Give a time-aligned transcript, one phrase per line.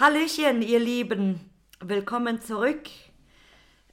[0.00, 1.40] Hallöchen, ihr Lieben.
[1.84, 2.88] Willkommen zurück.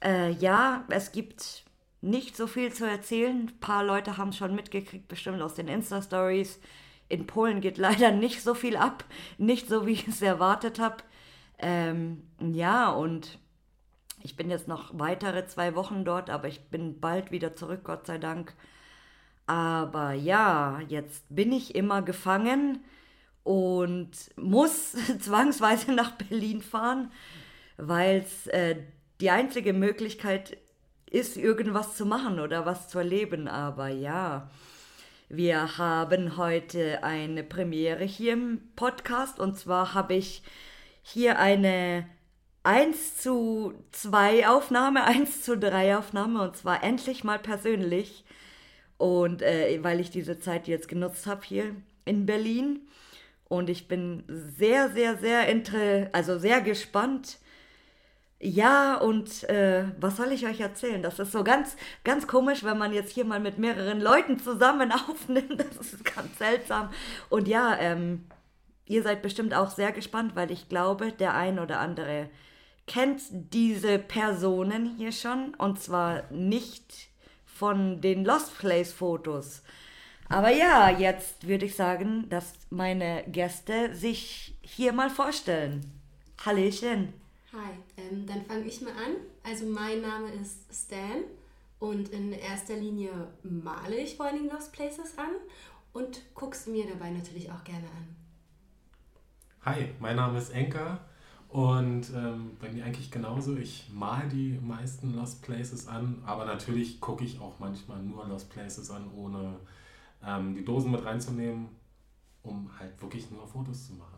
[0.01, 1.65] Äh, ja, es gibt
[1.99, 3.49] nicht so viel zu erzählen.
[3.49, 6.61] Ein paar Leute haben es schon mitgekriegt, bestimmt aus den Insta-Stories.
[7.09, 9.03] In Polen geht leider nicht so viel ab.
[9.37, 11.03] Nicht so, wie ich es erwartet habe.
[11.57, 13.37] Ähm, ja, und
[14.23, 18.07] ich bin jetzt noch weitere zwei Wochen dort, aber ich bin bald wieder zurück, Gott
[18.07, 18.53] sei Dank.
[19.45, 22.79] Aber ja, jetzt bin ich immer gefangen
[23.47, 27.11] und muss zwangsweise nach Berlin fahren,
[27.77, 28.75] weil es äh,
[29.21, 30.57] die einzige Möglichkeit
[31.09, 33.47] ist, irgendwas zu machen oder was zu erleben.
[33.47, 34.49] Aber ja,
[35.29, 40.43] wir haben heute eine Premiere hier im Podcast und zwar habe ich
[41.01, 42.05] hier eine
[42.63, 48.25] 1 zu 2 Aufnahme, 1 zu 3 Aufnahme und zwar endlich mal persönlich.
[48.97, 52.81] Und äh, weil ich diese Zeit jetzt genutzt habe hier in Berlin.
[53.49, 57.37] Und ich bin sehr, sehr, sehr inter also sehr gespannt.
[58.39, 61.01] Ja, und äh, was soll ich euch erzählen?
[61.01, 64.91] Das ist so ganz, ganz komisch, wenn man jetzt hier mal mit mehreren Leuten zusammen
[65.09, 65.59] aufnimmt.
[65.59, 66.89] Das ist ganz seltsam.
[67.29, 68.25] Und ja, ähm,
[68.85, 72.29] ihr seid bestimmt auch sehr gespannt, weil ich glaube, der ein oder andere
[72.85, 75.55] kennt diese Personen hier schon.
[75.55, 77.09] Und zwar nicht
[77.45, 79.63] von den Lost Place Fotos.
[80.29, 85.89] Aber ja, jetzt würde ich sagen, dass meine Gäste sich hier mal vorstellen.
[86.45, 87.13] Hallöchen.
[87.53, 89.15] Hi, ähm, dann fange ich mal an.
[89.43, 91.23] Also mein Name ist Stan
[91.79, 93.11] und in erster Linie
[93.43, 95.29] male ich vor allem Lost Places an
[95.93, 98.15] und guckst mir dabei natürlich auch gerne an.
[99.61, 100.99] Hi, mein Name ist Enka
[101.49, 103.55] und ähm, bei mir eigentlich genauso.
[103.55, 108.49] Ich male die meisten Lost Places an, aber natürlich gucke ich auch manchmal nur Lost
[108.49, 109.57] Places an, ohne
[110.25, 111.69] ähm, die Dosen mit reinzunehmen,
[112.43, 114.17] um halt wirklich nur Fotos zu machen.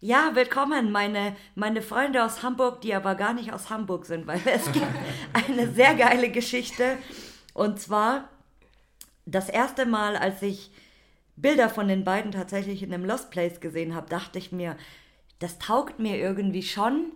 [0.00, 4.40] Ja, willkommen, meine, meine Freunde aus Hamburg, die aber gar nicht aus Hamburg sind, weil
[4.46, 4.86] es gibt
[5.32, 6.98] eine sehr geile Geschichte.
[7.54, 8.28] Und zwar
[9.26, 10.72] das erste Mal, als ich
[11.36, 14.76] Bilder von den beiden tatsächlich in einem Lost Place gesehen habe, dachte ich mir,
[15.38, 17.12] das taugt mir irgendwie schon.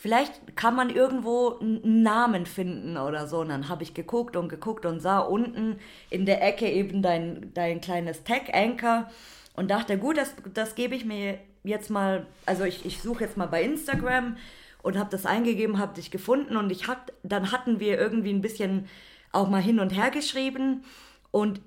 [0.00, 3.40] Vielleicht kann man irgendwo einen Namen finden oder so.
[3.40, 7.50] Und dann habe ich geguckt und geguckt und sah unten in der Ecke eben dein,
[7.52, 9.10] dein kleines Tag-Anchor
[9.56, 13.36] und dachte, gut, das, das gebe ich mir jetzt mal, also ich, ich suche jetzt
[13.36, 14.36] mal bei Instagram
[14.84, 18.40] und habe das eingegeben, habe dich gefunden und ich hab, dann hatten wir irgendwie ein
[18.40, 18.86] bisschen
[19.32, 20.84] auch mal hin und her geschrieben
[21.32, 21.60] und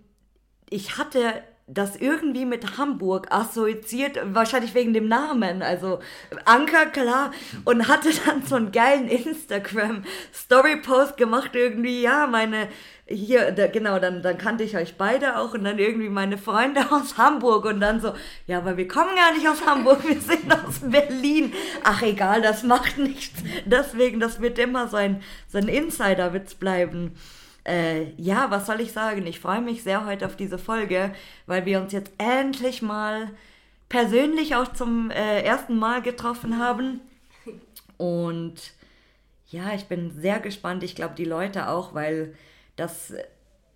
[0.69, 1.43] ich hatte
[1.73, 5.99] das irgendwie mit Hamburg assoziiert, wahrscheinlich wegen dem Namen, also
[6.45, 7.31] Anker, klar,
[7.63, 12.67] und hatte dann so einen geilen Instagram-Story-Post gemacht, irgendwie, ja, meine,
[13.07, 16.81] hier, da, genau, dann, dann kannte ich euch beide auch und dann irgendwie meine Freunde
[16.91, 18.13] aus Hamburg und dann so,
[18.47, 21.53] ja, aber wir kommen gar nicht aus Hamburg, wir sind aus Berlin.
[21.83, 23.41] Ach egal, das macht nichts.
[23.65, 27.15] Deswegen, das wird immer so ein, so ein Insider-Witz bleiben.
[27.63, 29.25] Äh, ja, was soll ich sagen?
[29.27, 31.13] Ich freue mich sehr heute auf diese Folge,
[31.45, 33.29] weil wir uns jetzt endlich mal
[33.89, 37.01] persönlich auch zum äh, ersten Mal getroffen haben.
[37.97, 38.73] Und
[39.47, 40.83] ja, ich bin sehr gespannt.
[40.83, 42.33] Ich glaube, die Leute auch, weil
[42.77, 43.13] das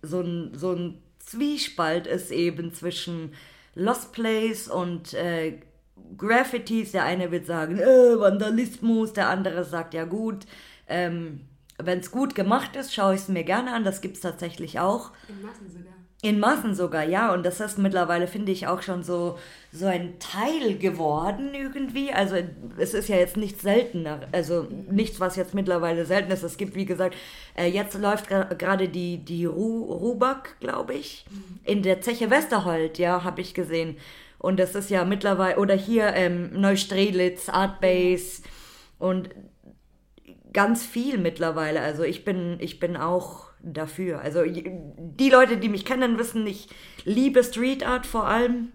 [0.02, 3.34] so ein, so ein Zwiespalt ist eben zwischen
[3.74, 5.58] Lost Place und äh,
[6.16, 6.92] Graffitis.
[6.92, 10.46] Der eine wird sagen, äh, Vandalismus, der andere sagt, ja gut,
[10.88, 11.42] ähm,
[11.78, 13.84] wenn es gut gemacht ist, schaue ich es mir gerne an.
[13.84, 15.10] Das gibt es tatsächlich auch.
[15.28, 15.92] In Massen sogar.
[16.22, 17.32] In Massen sogar, ja.
[17.32, 19.38] Und das ist mittlerweile, finde ich, auch schon so,
[19.70, 22.12] so ein Teil geworden irgendwie.
[22.12, 22.36] Also
[22.78, 26.42] es ist ja jetzt nichts seltener, also nichts, was jetzt mittlerweile selten ist.
[26.42, 27.14] Es gibt, wie gesagt,
[27.56, 31.60] äh, jetzt läuft gerade die, die Ru Rubak, glaube ich, mhm.
[31.64, 33.96] in der Zeche Westerhold, ja, habe ich gesehen.
[34.38, 38.42] Und das ist ja mittlerweile, oder hier ähm, Neustrelitz, Artbase.
[38.98, 39.30] Und
[40.56, 41.82] ganz viel mittlerweile.
[41.82, 44.22] Also ich bin, ich bin auch dafür.
[44.22, 46.68] Also die Leute, die mich kennen, wissen, ich
[47.04, 48.72] liebe Street Art vor allem.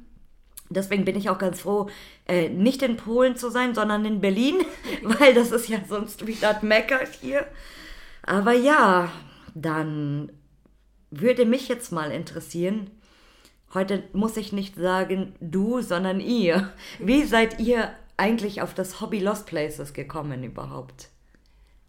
[0.69, 1.89] Deswegen bin ich auch ganz froh,
[2.27, 4.57] äh, nicht in Polen zu sein, sondern in Berlin,
[5.01, 7.47] weil das ist ja so ein Street Art Mecca hier.
[8.21, 9.11] Aber ja,
[9.55, 10.31] dann
[11.09, 12.91] würde mich jetzt mal interessieren,
[13.73, 16.71] heute muss ich nicht sagen du, sondern ihr.
[16.99, 21.10] Wie seid ihr eigentlich auf das Hobby Lost Places gekommen überhaupt?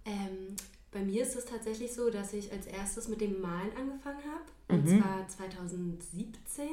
[0.05, 0.57] Ähm,
[0.91, 4.45] bei mir ist es tatsächlich so, dass ich als erstes mit dem Malen angefangen habe.
[4.69, 5.01] Und mhm.
[5.01, 6.67] zwar 2017.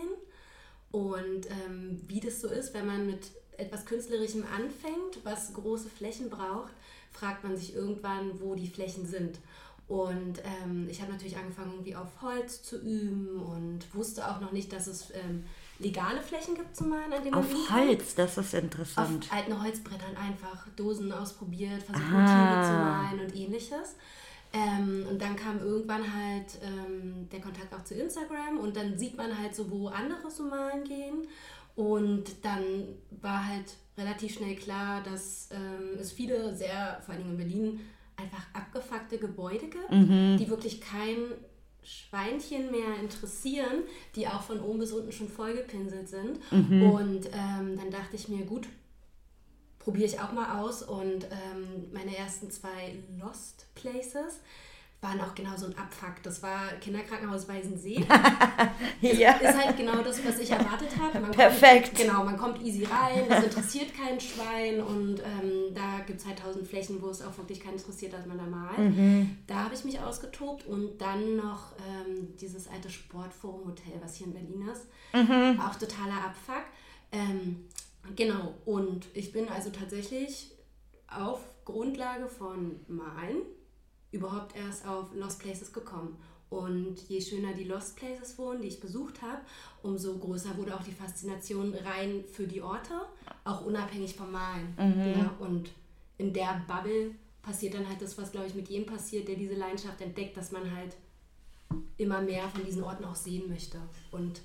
[0.92, 6.30] Und ähm, wie das so ist, wenn man mit etwas Künstlerischem anfängt, was große Flächen
[6.30, 6.74] braucht,
[7.12, 9.40] fragt man sich irgendwann, wo die Flächen sind.
[9.88, 14.52] Und ähm, ich habe natürlich angefangen, irgendwie auf Holz zu üben und wusste auch noch
[14.52, 15.46] nicht, dass es ähm,
[15.80, 19.26] legale Flächen gibt zu malen, an denen Auf Holz, das ist interessant.
[19.26, 22.12] Auf alten Holzbrettern einfach Dosen ausprobiert, versucht.
[22.12, 23.96] Motive zu malen und ähnliches.
[24.52, 29.16] Ähm, und dann kam irgendwann halt ähm, der Kontakt auch zu Instagram und dann sieht
[29.16, 31.28] man halt so, wo andere so malen gehen.
[31.76, 32.64] Und dann
[33.22, 37.80] war halt relativ schnell klar, dass ähm, es viele sehr, vor allen Dingen in Berlin,
[38.18, 40.36] einfach abgefuckte Gebäude gibt, mhm.
[40.38, 41.16] die wirklich kein
[41.90, 43.84] Schweinchen mehr interessieren,
[44.16, 46.40] die auch von oben bis unten schon vollgepinselt sind.
[46.52, 46.84] Mhm.
[46.84, 48.68] Und ähm, dann dachte ich mir, gut,
[49.80, 50.84] probiere ich auch mal aus.
[50.84, 54.40] Und ähm, meine ersten zwei Lost Places
[55.02, 56.22] waren auch genau so ein Abfuck.
[56.24, 58.06] Das war Kinderkrankenhaus Weißensee.
[59.02, 59.32] ja.
[59.32, 61.26] Ist halt genau das, was ich erwartet habe.
[61.32, 61.96] Perfekt.
[61.96, 66.28] Kommt, genau, man kommt easy rein, es interessiert kein Schwein und ähm, da gibt es
[66.28, 68.78] halt tausend Flächen, wo es auch wirklich keinen interessiert, dass man da malt.
[68.78, 69.38] Mhm.
[69.48, 74.28] Da habe ich mich ausgetobt und dann noch ähm, dieses alte Sportforum Hotel, was hier
[74.28, 74.88] in Berlin ist.
[75.14, 75.62] Mhm.
[75.62, 76.66] Auch totaler Abfuck.
[77.14, 77.68] Ähm,
[78.18, 80.52] genau, und ich bin also tatsächlich
[81.08, 83.38] auf Grundlage von Malen
[84.12, 86.18] überhaupt erst auf Lost Places gekommen.
[86.50, 89.42] Und je schöner die Lost Places wurden, die ich besucht habe,
[89.84, 93.02] umso größer wurde auch die Faszination rein für die Orte,
[93.44, 94.74] auch unabhängig vom Malen.
[94.78, 95.20] Mhm.
[95.20, 95.70] Ja, und
[96.18, 97.12] in der Bubble
[97.44, 100.52] passiert dann halt das, was, glaube ich, mit jedem passiert, der diese Leidenschaft entdeckt, dass
[100.52, 100.96] man halt
[101.98, 103.80] immer mehr von diesen Orten auch sehen möchte
[104.12, 104.42] und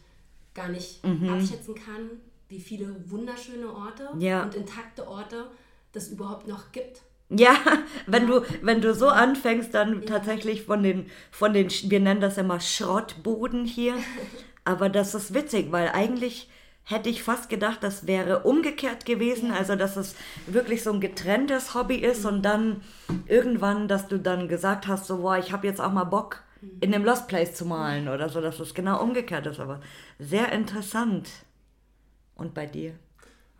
[0.52, 1.28] gar nicht mhm.
[1.31, 2.11] abschätzen kann,
[2.49, 4.44] wie viele wunderschöne Orte ja.
[4.44, 5.50] und intakte Orte
[5.93, 7.02] das überhaupt noch gibt.
[7.31, 7.55] Ja,
[8.06, 10.06] wenn du, wenn du so anfängst, dann ja.
[10.06, 13.94] tatsächlich von den, von den, wir nennen das immer Schrottboden hier.
[14.65, 16.49] Aber das ist witzig, weil eigentlich
[16.85, 19.50] hätte ich fast gedacht, das wäre umgekehrt gewesen.
[19.50, 20.17] Also, dass es
[20.47, 22.82] wirklich so ein getrenntes Hobby ist und dann
[23.26, 26.43] irgendwann, dass du dann gesagt hast, so, boah, ich habe jetzt auch mal Bock,
[26.81, 29.61] in einem Lost Place zu malen oder so, dass es genau umgekehrt ist.
[29.61, 29.81] Aber
[30.19, 31.29] sehr interessant.
[32.37, 32.94] Und bei dir?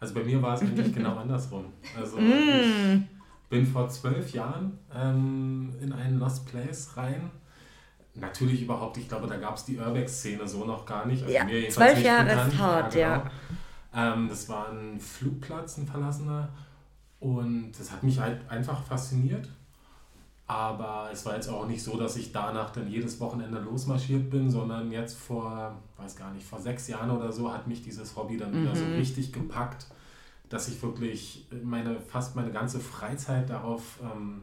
[0.01, 1.67] Also bei mir war es eigentlich genau andersrum.
[1.99, 3.07] Also mm.
[3.11, 3.14] ich
[3.55, 7.31] bin vor zwölf Jahren ähm, in einen Lost Place rein.
[8.15, 11.23] Natürlich überhaupt, ich glaube, da gab es die Urbex-Szene so noch gar nicht.
[11.23, 13.19] Also ja, zwölf Jahre ist hart, ja.
[13.19, 13.31] Genau.
[13.95, 14.15] ja.
[14.15, 16.49] Ähm, das war ein Flugplatz, ein verlassener.
[17.21, 19.49] Und das hat mich halt einfach fasziniert.
[20.49, 24.51] Aber es war jetzt auch nicht so, dass ich danach dann jedes Wochenende losmarschiert bin,
[24.51, 28.37] sondern jetzt vor, weiß gar nicht, vor sechs Jahren oder so hat mich dieses Hobby
[28.37, 28.95] dann wieder so mhm.
[28.95, 29.87] richtig gepackt
[30.49, 34.43] dass ich wirklich meine, fast meine ganze Freizeit darauf ähm,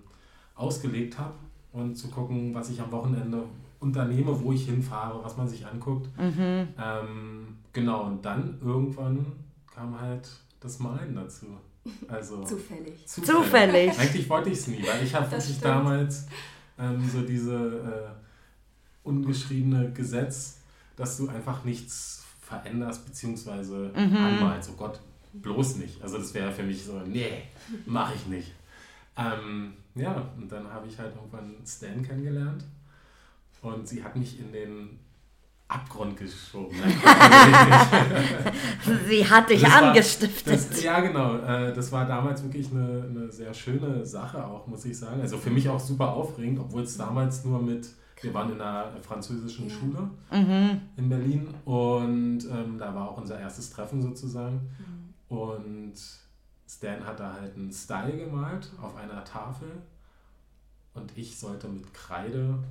[0.56, 1.36] ausgelegt habe
[1.72, 3.44] und zu gucken, was ich am Wochenende
[3.80, 6.08] unternehme, wo ich hinfahre, was man sich anguckt.
[6.18, 6.68] Mhm.
[6.78, 9.26] Ähm, genau, und dann irgendwann
[9.74, 11.48] kam halt das Malen dazu.
[12.08, 13.08] Also zufällig.
[13.08, 13.36] zufällig.
[13.36, 13.90] Zufällig.
[14.00, 16.28] Eigentlich wollte ich es nie, weil ich habe wirklich damals
[16.78, 20.60] ähm, so diese äh, ungeschriebene Gesetz,
[20.96, 23.90] dass du einfach nichts veränderst bzw.
[24.00, 24.16] Mhm.
[24.16, 24.70] anmalst.
[24.72, 25.00] Oh Gott,
[25.34, 26.02] bloß nicht.
[26.02, 27.44] Also das wäre für mich so, nee,
[27.86, 28.52] mache ich nicht.
[29.18, 32.64] Ähm, ja, und dann habe ich halt irgendwann Stan kennengelernt
[33.62, 35.00] und sie hat mich in den
[35.68, 36.76] Abgrund geschoben.
[39.08, 40.48] sie hat dich das angestiftet.
[40.48, 41.38] War, das, ja, genau.
[41.38, 45.22] Äh, das war damals wirklich eine, eine sehr schöne Sache auch, muss ich sagen.
[45.22, 47.88] Also für mich auch super aufregend, obwohl es damals nur mit
[48.22, 50.82] wir waren in einer französischen Schule mhm.
[50.96, 54.56] in Berlin und ähm, da war auch unser erstes Treffen sozusagen.
[54.56, 55.01] Mhm.
[55.32, 55.94] Und
[56.68, 59.82] Stan hat da halt einen Style gemalt auf einer Tafel
[60.94, 62.62] und ich sollte mit Kreide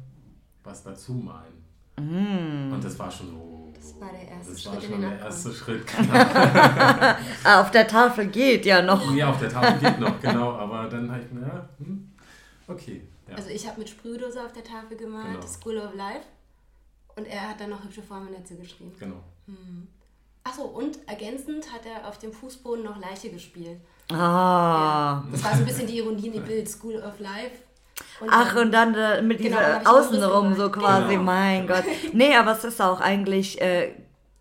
[0.63, 1.65] was dazu malen.
[1.97, 2.75] Mm.
[2.75, 3.73] Und das war schon so.
[3.75, 4.75] Das war der erste das Schritt.
[4.75, 7.61] war schon der erste Schritt, genau.
[7.61, 9.11] auf der Tafel geht ja noch.
[9.15, 10.53] Ja, auf der Tafel geht noch, genau.
[10.53, 12.13] Aber dann halt, ja, hm,
[12.69, 13.09] okay.
[13.27, 13.37] Ja.
[13.37, 15.47] Also ich habe mit Sprühdose auf der Tafel gemalt, genau.
[15.47, 16.27] School of Life.
[17.17, 18.93] Und er hat dann noch hübsche Formennetze geschrieben.
[18.99, 19.23] Genau.
[19.47, 19.89] Hm.
[20.43, 23.79] Achso, und ergänzend hat er auf dem Fußboden noch Leiche gespielt.
[24.11, 24.15] Ah.
[24.15, 27.63] Ja, das war so ein bisschen die Ironie in dem Bild, School of Life.
[28.21, 31.23] Und Ach, dann, und dann äh, mit genau, dieser Außenrum so quasi, genau.
[31.23, 31.85] mein Gott.
[32.13, 33.93] Nee, aber es ist auch eigentlich äh,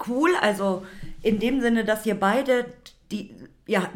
[0.07, 0.85] cool, also
[1.21, 2.65] in dem Sinne, dass ihr beide
[3.11, 3.35] die,
[3.67, 3.89] ja,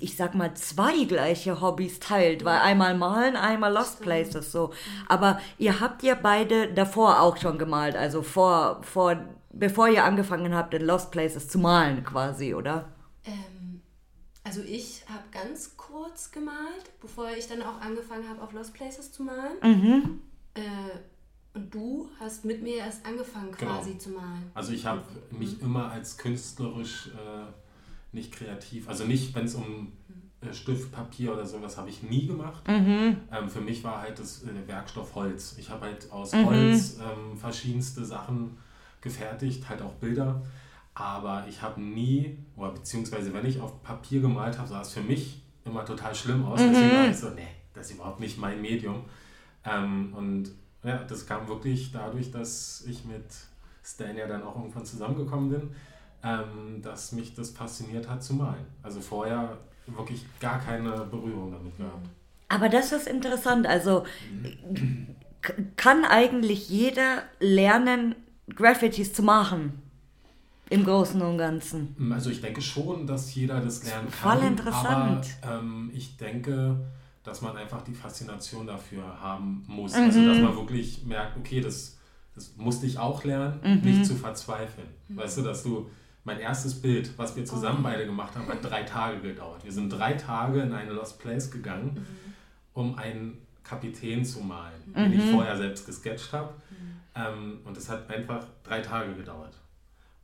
[0.00, 4.72] ich sag mal, zwei gleiche Hobbys teilt, weil einmal malen, einmal Lost Places so.
[5.08, 9.16] Aber ihr habt ja beide davor auch schon gemalt, also vor, vor
[9.50, 12.92] bevor ihr angefangen habt, in Lost Places zu malen quasi, oder?
[13.24, 13.82] Ähm,
[14.44, 19.12] also ich habe ganz kurz gemalt, bevor ich dann auch angefangen habe, auf Lost Places
[19.12, 19.58] zu malen.
[19.62, 20.20] Mhm.
[20.54, 20.60] Äh,
[21.54, 23.74] und du hast mit mir erst angefangen genau.
[23.74, 24.02] quasi genau.
[24.02, 24.50] zu malen.
[24.54, 25.38] Also ich habe mhm.
[25.38, 27.50] mich immer als künstlerisch äh,
[28.12, 29.92] nicht kreativ, also nicht, wenn es um
[30.40, 32.62] äh, Stift, Papier oder sowas habe ich nie gemacht.
[32.66, 35.56] Ähm, für mich war halt das äh, Werkstoff Holz.
[35.58, 38.56] Ich habe halt aus Holz ähm, verschiedenste Sachen
[39.00, 40.42] gefertigt, halt auch Bilder.
[40.94, 45.00] Aber ich habe nie, oder beziehungsweise wenn ich auf Papier gemalt habe, sah es für
[45.00, 46.60] mich immer total schlimm aus.
[46.70, 49.04] Deswegen war ich so, nee, das ist überhaupt nicht mein Medium.
[49.64, 50.50] Ähm, und
[50.82, 53.24] ja, das kam wirklich dadurch, dass ich mit
[53.84, 55.70] Stan ja dann auch irgendwann zusammengekommen bin,
[56.24, 58.66] ähm, dass mich das fasziniert hat zu malen.
[58.82, 62.06] Also vorher wirklich gar keine Berührung damit gehabt.
[62.48, 63.66] Aber das ist interessant.
[63.66, 64.04] Also
[65.42, 68.14] k- kann eigentlich jeder lernen,
[68.54, 69.82] Graffitis zu machen?
[70.70, 71.96] Im Großen und Ganzen.
[72.12, 74.38] Also ich denke schon, dass jeder das lernen kann.
[74.38, 75.26] Voll interessant.
[75.40, 76.76] Aber ähm, ich denke,
[77.24, 79.96] dass man einfach die Faszination dafür haben muss.
[79.96, 80.02] Mhm.
[80.04, 81.96] Also dass man wirklich merkt, okay, das,
[82.34, 83.80] das musste ich auch lernen, Mhm.
[83.80, 84.88] nicht zu verzweifeln.
[85.08, 85.88] Weißt du, dass du
[86.24, 87.46] mein erstes Bild, was wir Oh.
[87.46, 89.64] zusammen beide gemacht haben, hat drei Tage gedauert.
[89.64, 92.06] Wir sind drei Tage in eine Lost Place gegangen, Mhm.
[92.74, 96.54] um einen Kapitän zu malen, den ich vorher selbst gesketcht habe.
[97.14, 99.54] Ähm, und es hat einfach drei Tage gedauert.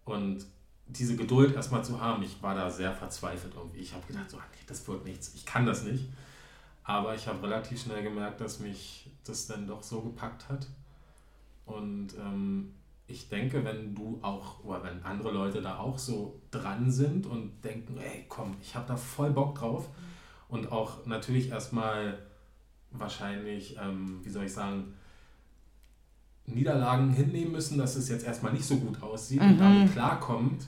[0.04, 0.46] Und
[0.86, 3.80] diese Geduld erstmal zu haben, ich war da sehr verzweifelt irgendwie.
[3.80, 6.08] Ich habe gedacht, so, ah, nee, das wird nichts, ich kann das nicht.
[6.84, 10.66] Aber ich habe relativ schnell gemerkt, dass mich das dann doch so gepackt hat.
[11.64, 12.74] Und ähm,
[13.06, 17.62] ich denke, wenn du auch, oder wenn andere Leute da auch so dran sind und
[17.64, 19.88] denken, ey, komm, ich habe da voll Bock drauf.
[20.48, 22.18] Und auch natürlich erstmal
[22.98, 24.94] wahrscheinlich, ähm, wie soll ich sagen,
[26.46, 30.66] Niederlagen hinnehmen müssen, dass es jetzt erstmal nicht so gut aussieht und damit klarkommt,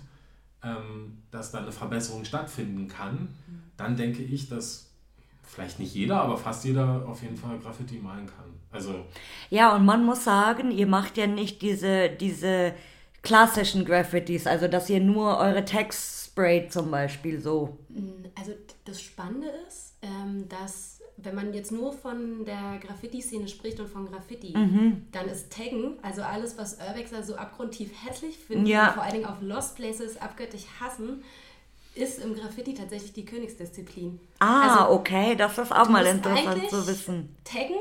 [0.62, 3.28] ähm, dass da eine Verbesserung stattfinden kann,
[3.76, 4.90] dann denke ich, dass
[5.42, 8.46] vielleicht nicht jeder, aber fast jeder auf jeden Fall Graffiti malen kann.
[8.72, 9.04] Also
[9.50, 12.74] Ja, und man muss sagen, ihr macht ja nicht diese, diese
[13.22, 17.78] klassischen Graffitis, also dass ihr nur eure Text sprayt zum Beispiel so.
[18.38, 18.52] Also
[18.84, 24.10] das Spannende ist, ähm, dass wenn man jetzt nur von der Graffiti-Szene spricht und von
[24.10, 25.06] Graffiti, Mhm.
[25.12, 28.88] dann ist Taggen, also alles, was Urbexer so abgrundtief hässlich finden Ja.
[28.88, 31.22] und vor allen Dingen auf Lost Places abgöttisch hassen,
[31.94, 34.20] ist im Graffiti tatsächlich die Königsdisziplin.
[34.40, 37.34] Ah, Also, okay, das ist auch mal interessant zu wissen.
[37.44, 37.76] Taggen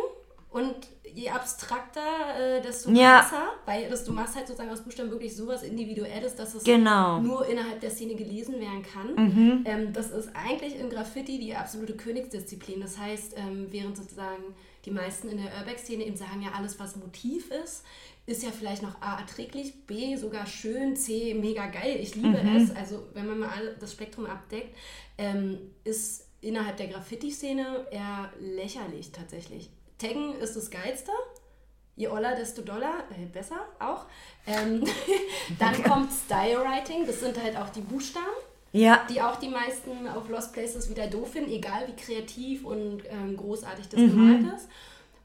[0.52, 0.74] und
[1.16, 2.02] je abstrakter,
[2.38, 3.22] äh, desto Ja.
[3.22, 7.20] krasser, weil das, du machst halt sozusagen aus Buchstaben wirklich sowas Individuelles, dass es Genau.
[7.20, 9.64] nur innerhalb der Szene gelesen werden kann.
[9.66, 12.82] Ähm, das ist eigentlich im Graffiti die absolute Königsdisziplin.
[12.82, 14.44] Das heißt, ähm, während sozusagen
[14.84, 17.84] die meisten in der Urbex-Szene eben sagen, ja, alles, was Motiv ist,
[18.28, 22.76] ist ja vielleicht noch A, erträglich, B, sogar schön, C, mega geil, ich liebe es.
[22.76, 24.76] Also wenn man mal das Spektrum abdeckt,
[25.18, 29.70] ähm, ist innerhalb der Graffiti-Szene eher lächerlich tatsächlich.
[29.98, 31.12] Taggen ist das Geilste.
[31.96, 34.06] Je oller, desto doller, äh, besser auch.
[34.46, 34.84] Ähm,
[35.60, 38.26] dann kommt Style Writing, das sind halt auch die Buchstaben,
[38.74, 43.04] Ja, die auch die meisten auf Lost Places wieder doof finden, egal wie kreativ und
[43.10, 44.10] ähm, großartig das Mhm.
[44.10, 44.68] gemalt ist.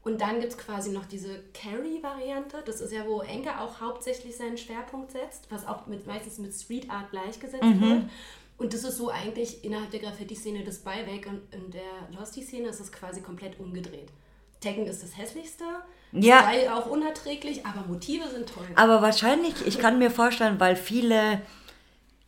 [0.03, 4.35] Und dann gibt es quasi noch diese Carry-Variante, das ist ja, wo Enke auch hauptsächlich
[4.37, 7.81] seinen Schwerpunkt setzt, was auch mit, meistens mit Street Art gleichgesetzt Mhm.
[7.81, 8.03] wird.
[8.57, 12.79] Und das ist so eigentlich innerhalb der Graffiti-Szene das Beiwerk und in der Losty-Szene ist
[12.79, 14.07] es quasi komplett umgedreht.
[14.61, 15.63] Taggen ist das hässlichste,
[16.13, 16.41] Ja.
[16.43, 18.65] Style auch unerträglich, aber Motive sind toll.
[18.75, 21.41] aber wahrscheinlich, ich kann mir vorstellen, weil viele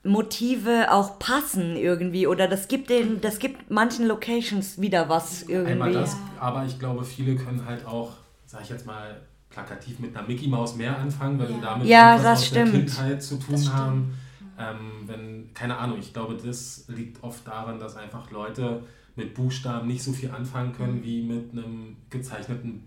[0.03, 5.63] Motive auch passen irgendwie oder das gibt den, das gibt manchen Locations wieder was einmal
[5.89, 5.93] irgendwie.
[5.93, 8.11] das, aber ich glaube, viele können halt auch,
[8.45, 11.53] sag ich jetzt mal, plakativ mit einer Mickey Maus mehr anfangen, weil Ja.
[11.55, 12.71] sie damit Ja, das aus der stimmt.
[12.89, 14.13] Kindheit zu tun haben.
[14.59, 18.83] Ähm, wenn, keine Ahnung, ich glaube, das liegt oft daran, dass einfach Leute
[19.15, 22.83] mit Buchstaben nicht so viel anfangen können wie mit einem gezeichneten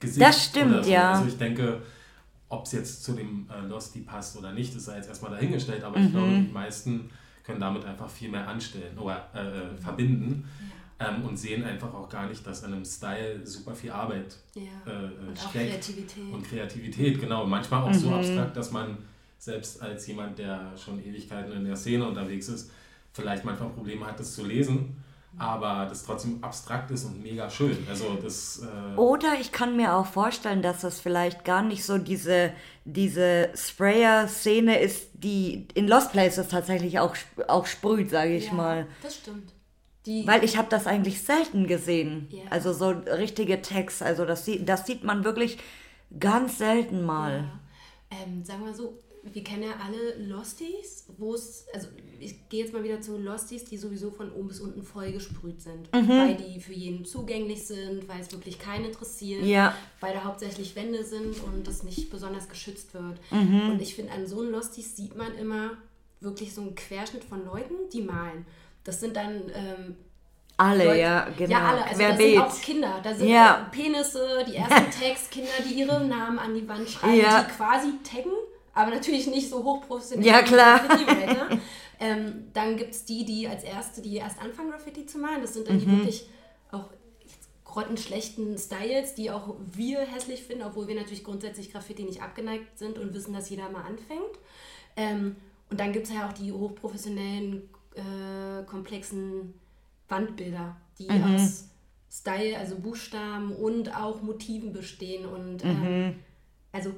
[0.00, 0.20] Gesicht.
[0.26, 0.90] Das stimmt, oder so.
[0.90, 1.12] ja.
[1.14, 1.82] Also ich denke,
[2.48, 5.82] ob es jetzt zu dem äh, Losty passt oder nicht, ist da jetzt erstmal dahingestellt,
[5.82, 6.06] aber Mhm.
[6.06, 7.10] ich glaube, die meisten
[7.42, 10.44] können damit einfach viel mehr anstellen oder äh, verbinden
[11.00, 14.62] ähm, und sehen einfach auch gar nicht, dass in einem Style super viel Arbeit Ja.
[14.86, 15.70] äh, und auch steckt.
[15.70, 16.32] Kreativität.
[16.32, 17.44] Und Kreativität, genau.
[17.46, 18.96] Manchmal auch so abstrakt, dass man
[19.38, 22.70] selbst als jemand, der schon Ewigkeiten in der Szene unterwegs ist,
[23.12, 24.96] vielleicht manchmal Probleme hat, das zu lesen,
[25.38, 27.76] aber das trotzdem abstrakt ist und mega schön.
[27.88, 28.62] Also das...
[28.62, 32.52] Äh, Oder ich kann mir auch vorstellen, dass es vielleicht gar nicht so diese,
[32.84, 37.16] diese Sprayer-Szene ist, die in Lost Places tatsächlich auch,
[37.48, 38.86] auch sprüht, sage ich ja, mal.
[39.02, 39.52] Das stimmt.
[40.06, 42.28] Die, Weil ich habe das eigentlich selten gesehen.
[42.30, 42.42] Ja.
[42.50, 44.02] Also so richtige Tags.
[44.02, 45.58] Also das, sieht- das sieht man wirklich
[46.20, 47.48] ganz selten mal.
[48.12, 48.18] Ja.
[48.22, 48.98] Ähm, sagen wir mal so,
[49.32, 51.88] wir kennen ja alle Losties, wo es, also
[52.20, 55.60] ich gehe jetzt mal wieder zu Losties, die sowieso von oben bis unten voll gesprüht
[55.62, 55.92] sind.
[55.94, 56.08] Mhm.
[56.08, 59.74] Weil die für jeden zugänglich sind, weil es wirklich keinen interessiert, Ja.
[60.00, 63.18] weil da hauptsächlich Wände sind und das nicht besonders geschützt wird.
[63.30, 63.70] Mhm.
[63.70, 65.70] Und ich finde, an so einen Losties sieht man immer
[66.20, 68.46] wirklich so einen Querschnitt von Leuten, die malen.
[68.84, 69.96] Das sind dann ähm,
[70.58, 71.50] Alle, Leute- ja, genau.
[71.50, 71.84] Ja, alle.
[71.84, 72.36] Also Querbeet.
[72.36, 73.00] da sind auch Kinder.
[73.02, 73.68] Da sind Ja.
[73.72, 77.42] Penisse, die ersten Tags, Kinder, die ihre Namen an die Wand schreiben, Ja.
[77.42, 78.32] die quasi taggen,
[78.74, 80.26] aber natürlich nicht so hochprofessionell.
[80.26, 80.80] Ja, klar.
[82.00, 85.40] Ähm, dann gibt es die, die als erste, die erst anfangen, Graffiti zu malen.
[85.42, 85.92] Das sind dann die Mhm.
[85.98, 86.26] wirklich
[86.72, 86.90] auch
[87.64, 92.98] grottenschlechten Styles, die auch wir hässlich finden, obwohl wir natürlich grundsätzlich Graffiti nicht abgeneigt sind
[92.98, 94.38] und wissen, dass jeder mal anfängt.
[94.96, 95.36] Ähm,
[95.70, 99.54] und dann gibt es ja auch die hochprofessionellen, äh, komplexen
[100.08, 101.34] Wandbilder, die Mhm.
[101.34, 101.68] aus
[102.10, 105.26] Style, also Buchstaben und auch Motiven bestehen.
[105.26, 105.84] Und Mhm.
[105.84, 106.14] ähm,
[106.72, 106.92] also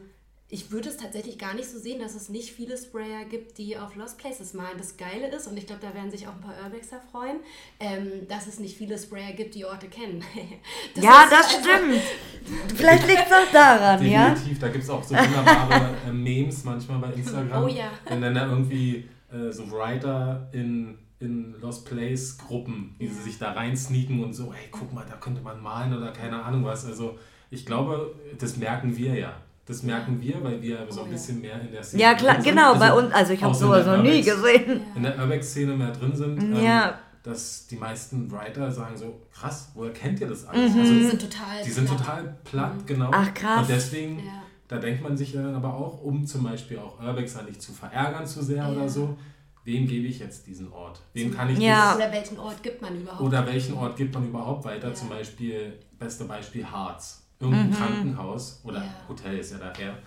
[0.49, 3.77] ich würde es tatsächlich gar nicht so sehen, dass es nicht viele Sprayer gibt, die
[3.77, 4.79] auf Lost Places malen.
[4.79, 7.39] Das Geile ist, und ich glaube, da werden sich auch ein paar Urbexer freuen,
[7.81, 10.23] ähm, dass es nicht viele Sprayer gibt, die Orte kennen.
[10.95, 12.77] Das ja, das also- stimmt.
[12.77, 14.31] Vielleicht liegt es auch daran, ja?
[14.31, 17.65] Definitiv, da gibt es auch so wunderbare äh, Memes manchmal bei Instagram.
[17.65, 17.91] Oh ja.
[18.09, 23.39] Wenn dann da irgendwie äh, so Writer in, in Lost Place Gruppen, wie sie sich
[23.39, 26.65] da rein sneaken und so, hey, guck mal, da könnte man malen oder keine Ahnung
[26.65, 26.87] was.
[26.87, 27.19] Also
[27.51, 29.35] ich glaube, das merken wir ja.
[29.67, 31.17] Das merken wir, weil wir so Oh ein ja.
[31.17, 32.55] bisschen mehr in der Szene Ja, klar, drin sind.
[32.55, 34.81] genau, bei uns, also ich habe auch so in sowas noch nie gesehen.
[34.95, 36.39] In der Urbex-Szene mehr drin sind.
[36.41, 36.99] ähm, Ja.
[37.25, 40.73] Dass die meisten Writer sagen so, krass, woher kennt ihr das alles?
[40.73, 40.81] Mhm.
[40.81, 41.65] Also, Die sind total.
[41.65, 41.99] die sind platt.
[41.99, 43.11] total platt, genau.
[43.13, 43.61] Ach, krass.
[43.63, 44.43] Und deswegen, Ja.
[44.69, 47.73] da denkt man sich ja dann aber auch, um zum Beispiel auch Urbexer nicht zu
[47.73, 49.19] verärgern zu sehr oder so,
[49.65, 51.01] wem gebe ich jetzt diesen Ort?
[51.15, 51.87] Wem kann ich Ja.
[51.89, 53.21] das, Oder welchen Ort gibt man überhaupt?
[53.21, 54.91] oder welchen Ort gibt man überhaupt weiter?
[54.91, 54.95] Ja.
[54.95, 57.26] Zum Beispiel, beste Beispiel Harz.
[57.39, 58.95] Irgendein Krankenhaus oder Ja.
[59.09, 59.99] Hotel ist ja daher.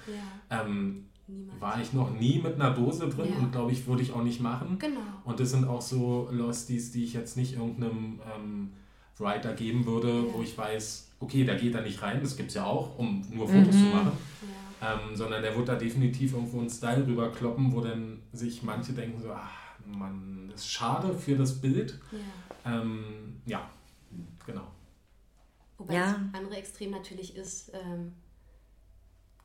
[0.50, 1.05] Ja, Ähm,
[1.59, 3.38] war ich noch nie mit einer Dose drin Ja.
[3.39, 4.77] und glaube ich, würde ich auch nicht machen.
[4.79, 5.00] Genau.
[5.25, 8.71] Und das sind auch so Losties, die ich jetzt nicht irgendeinem ähm,
[9.19, 12.55] Writer geben würde, wo ich weiß, okay, der geht da nicht rein, das gibt es
[12.55, 14.12] ja auch, um nur Fotos zu machen.
[14.81, 19.21] Ähm, sondern der wird da definitiv irgendwo einen Style rüberkloppen, wo dann sich manche denken
[19.21, 19.51] so, ach
[19.86, 22.00] Mann, das ist schade für das Bild.
[22.12, 22.81] ja.
[22.81, 23.03] Ähm,
[23.45, 23.69] ja,
[24.45, 24.67] genau.
[25.79, 26.05] Wobei Ja.
[26.13, 28.13] das andere Extrem natürlich ist, ähm,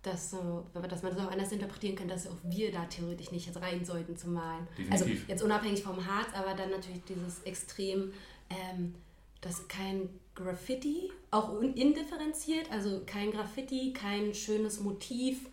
[0.03, 3.47] dass, so, dass man das auch anders interpretieren kann, dass auch wir da theoretisch nicht
[3.47, 4.69] jetzt rein sollten zu malen.
[4.91, 5.29] Also Definitiv.
[5.31, 8.13] jetzt unabhängig vom Harz, aber dann natürlich dieses Extrem,
[8.51, 8.95] ähm,
[9.41, 15.49] dass kein Graffiti, auch indifferenziert, also kein Graffiti, kein schönes Motiv,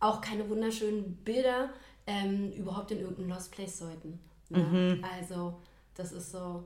[0.00, 1.70] auch keine wunderschönen Bilder
[2.06, 4.18] ähm, überhaupt in irgendein Lost Place sollten.
[4.50, 5.00] Ne?
[5.16, 5.54] Also
[5.94, 6.64] das ist so,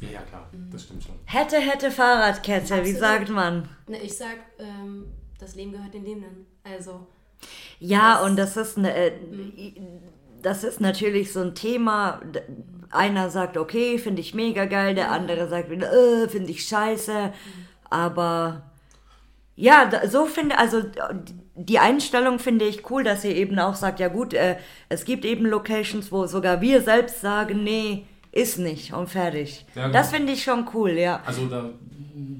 [0.00, 1.14] Ja, ja, klar, das stimmt schon.
[1.24, 3.68] Hätte, hätte Fahrradkette, wie sagt man?
[3.88, 5.06] ne, ich sag, ähm,
[5.38, 6.46] das Leben gehört den Lebenden.
[6.64, 7.06] Also
[7.78, 9.12] Ja, Das- und das ist, ne, äh,
[10.42, 12.20] das ist natürlich so ein Thema.
[12.90, 17.32] Einer sagt, okay, finde ich mega geil, der andere sagt wieder, äh, finde ich scheiße.
[17.90, 18.62] Aber
[19.56, 20.82] ja, so finde, also
[21.54, 24.56] die Einstellung finde ich cool, dass ihr eben auch sagt, ja gut, äh,
[24.88, 29.64] es gibt eben Locations, wo sogar wir selbst sagen, nee, ist nicht und fertig.
[29.74, 29.92] Ja, genau.
[29.92, 31.22] Das finde ich schon cool, ja.
[31.24, 31.70] Also da,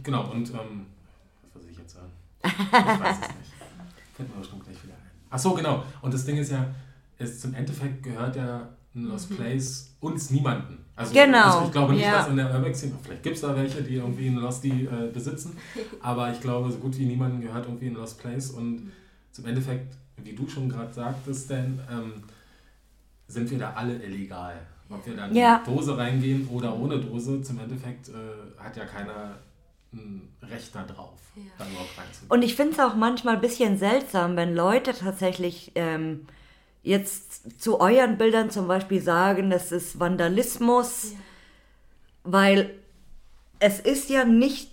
[0.03, 0.87] genau, und ähm,
[1.53, 2.11] was soll ich jetzt sagen?
[2.42, 3.53] Ich weiß es nicht.
[4.14, 5.11] Fällt mir bestimmt gleich wieder ein.
[5.31, 5.85] Ach so, genau.
[6.03, 6.66] Und das Ding ist ja,
[7.18, 10.85] es zum Endeffekt gehört ja ein Lost Place uns niemanden.
[10.96, 12.18] Also, Genau, also ich glaube nicht, ja.
[12.18, 15.55] dass in der Urbex-Szene, vielleicht gibt es da welche, die irgendwie einen Losty äh, besitzen,
[16.01, 18.90] aber ich glaube, so gut wie niemanden gehört irgendwie ein Lost Place und
[19.31, 22.14] zum Endeffekt, wie du schon gerade sagtest, denn ähm,
[23.29, 24.55] sind wir da alle illegal.
[24.88, 25.59] Ob wir dann Ja.
[25.66, 28.12] mit Dose reingehen oder ohne Dose, zum Endeffekt äh,
[28.62, 29.38] hat ja keiner
[29.92, 31.42] ein Recht da drauf, Ja.
[31.59, 32.31] da überhaupt reinzugehen.
[32.31, 36.27] Und ich finde es auch manchmal ein bisschen seltsam, wenn Leute tatsächlich ähm,
[36.83, 41.14] jetzt zu euren Bildern zum Beispiel sagen, das ist Vandalismus,
[42.25, 42.70] weil
[43.59, 44.70] es ist ja nicht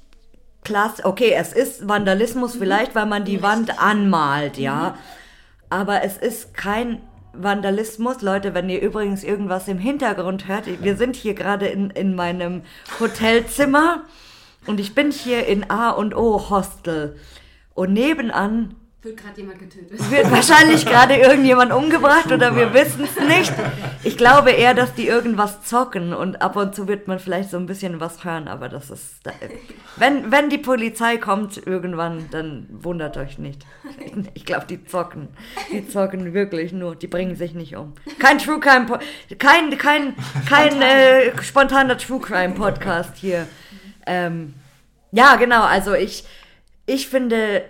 [0.63, 1.05] klasse.
[1.05, 4.97] Okay, es ist Vandalismus vielleicht, weil man die Wand anmalt, ja.
[5.69, 7.01] Aber es ist kein
[7.33, 8.21] Vandalismus.
[8.21, 12.61] Leute, wenn ihr übrigens irgendwas im Hintergrund hört, wir sind hier gerade in, in meinem
[12.99, 14.03] Hotelzimmer
[14.65, 17.17] und ich bin hier in A und O Hostel.
[17.73, 20.11] Und nebenan wird gerade jemand getötet.
[20.11, 23.51] wird wahrscheinlich gerade irgendjemand umgebracht oder wir wissen es nicht.
[24.03, 27.57] Ich glaube eher, dass die irgendwas zocken und ab und zu wird man vielleicht so
[27.57, 29.15] ein bisschen was hören, aber das ist.
[29.97, 33.65] Wenn, wenn die Polizei kommt irgendwann, dann wundert euch nicht.
[34.35, 35.27] Ich glaube, die zocken.
[35.71, 36.95] Die zocken wirklich nur.
[36.95, 37.93] Die bringen sich nicht um.
[38.19, 38.99] Kein True Crime, Po-
[39.39, 40.15] kein, kein,
[40.47, 43.47] kein äh, spontaner True Crime Podcast hier.
[44.05, 44.53] Ähm,
[45.11, 45.63] ja, genau.
[45.63, 46.25] Also ich,
[46.85, 47.63] ich finde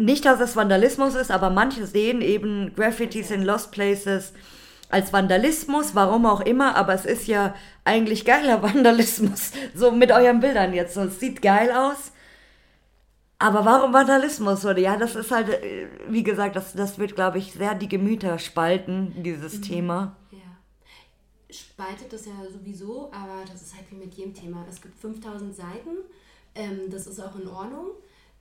[0.00, 4.32] nicht, dass es Vandalismus ist, aber manche sehen eben Graffitis in Lost Places
[4.88, 10.40] als Vandalismus, warum auch immer, aber es ist ja eigentlich geiler Vandalismus, so mit euren
[10.40, 10.94] Bildern jetzt.
[10.94, 12.12] So, es sieht geil aus,
[13.38, 14.64] aber warum Vandalismus?
[14.64, 17.88] Oder ja, das ist halt, äh, wie gesagt, das, das wird, glaube ich, sehr die
[17.88, 20.16] Gemüter spalten, dieses Thema.
[20.30, 20.38] Ja.
[21.50, 24.66] spaltet das ja sowieso, aber das ist halt wie mit jedem Thema.
[24.68, 25.90] Es gibt 5000 Seiten,
[26.54, 27.86] ähm, das ist auch in Ordnung.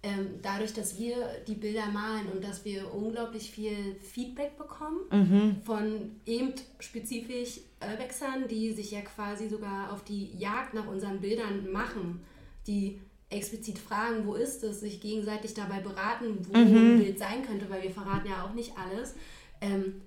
[0.01, 5.61] Ähm, dadurch, dass wir die Bilder malen und dass wir unglaublich viel Feedback bekommen Mhm.
[5.65, 11.69] von eben spezifisch Urbexern, die sich ja quasi sogar auf die Jagd nach unseren Bildern
[11.71, 12.21] machen,
[12.65, 16.93] die explizit fragen, wo ist es, sich gegenseitig dabei beraten, wo Mhm.
[16.93, 19.15] ein Bild sein könnte, weil wir verraten ja auch nicht alles,
[19.59, 20.01] ähm,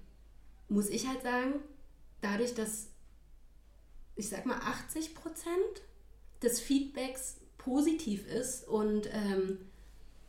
[0.70, 1.54] muss ich halt sagen,
[2.22, 2.88] dadurch, dass
[4.16, 5.82] ich sag mal 80 Prozent
[6.42, 9.58] des Feedbacks positiv ist und ähm,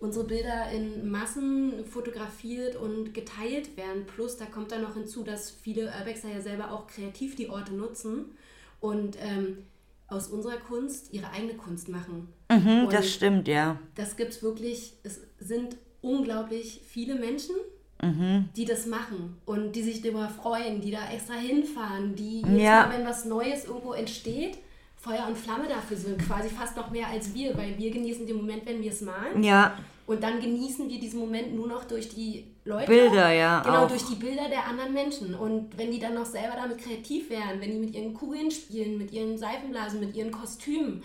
[0.03, 4.05] unsere Bilder in Massen fotografiert und geteilt werden.
[4.05, 7.73] Plus, da kommt dann noch hinzu, dass viele Urbexer ja selber auch kreativ die Orte
[7.73, 8.25] nutzen
[8.81, 9.59] und ähm,
[10.09, 12.27] aus unserer Kunst ihre eigene Kunst machen.
[12.51, 13.79] Mhm, das stimmt, ja.
[13.95, 17.55] das gibt es wirklich, es sind unglaublich viele Menschen,
[18.01, 18.49] Mhm.
[18.57, 22.87] die das machen und die sich darüber freuen, die da extra hinfahren, die Ja.
[22.87, 24.57] mal, wenn was Neues irgendwo entsteht,
[25.03, 28.37] Feuer und Flamme dafür sind, quasi fast noch mehr als wir, weil wir genießen den
[28.37, 32.09] Moment, wenn wir es malen Ja, und dann genießen wir diesen Moment nur noch durch
[32.09, 32.87] die Leute.
[32.87, 33.61] Bilder, ja.
[33.61, 33.87] Genau, auch.
[33.87, 35.33] durch die Bilder der anderen Menschen.
[35.33, 38.97] Und wenn die dann noch selber damit kreativ wären, wenn die mit ihren Kugeln spielen,
[38.97, 41.03] mit ihren Seifenblasen, mit ihren Kostümen,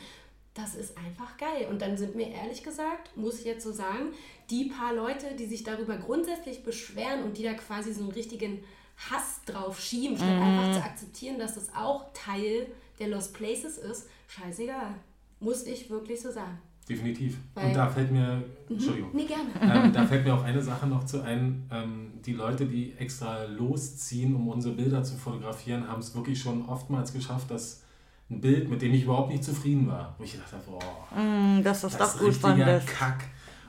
[0.55, 1.69] das ist einfach geil.
[1.71, 4.13] Und dann sind mir ehrlich gesagt, muss ich jetzt so sagen,
[4.51, 8.65] die paar Leute, die sich darüber grundsätzlich beschweren und die da quasi so einen richtigen
[9.11, 10.43] Hass drauf schieben, statt Mhm.
[10.43, 12.67] einfach zu akzeptieren, dass das auch Teil
[12.99, 14.95] der Lost Places ist, scheißegal.
[15.41, 16.59] Muss ich wirklich so sagen.
[16.89, 17.37] Definitiv.
[17.55, 19.85] Weil- Und da fällt mir, Entschuldigung, Nee, gerne.
[19.87, 21.69] ähm, da fällt mir auch eine Sache noch zu ein.
[21.71, 26.65] Ähm, die Leute, die extra losziehen, um unsere Bilder zu fotografieren, haben es wirklich schon
[26.67, 27.83] oftmals geschafft, dass
[28.31, 31.63] ein Bild, mit dem ich überhaupt nicht zufrieden war, wo ich gedacht habe, boah, Mm,
[31.63, 32.55] das, das doch ist gut.
[32.87, 33.25] Kack.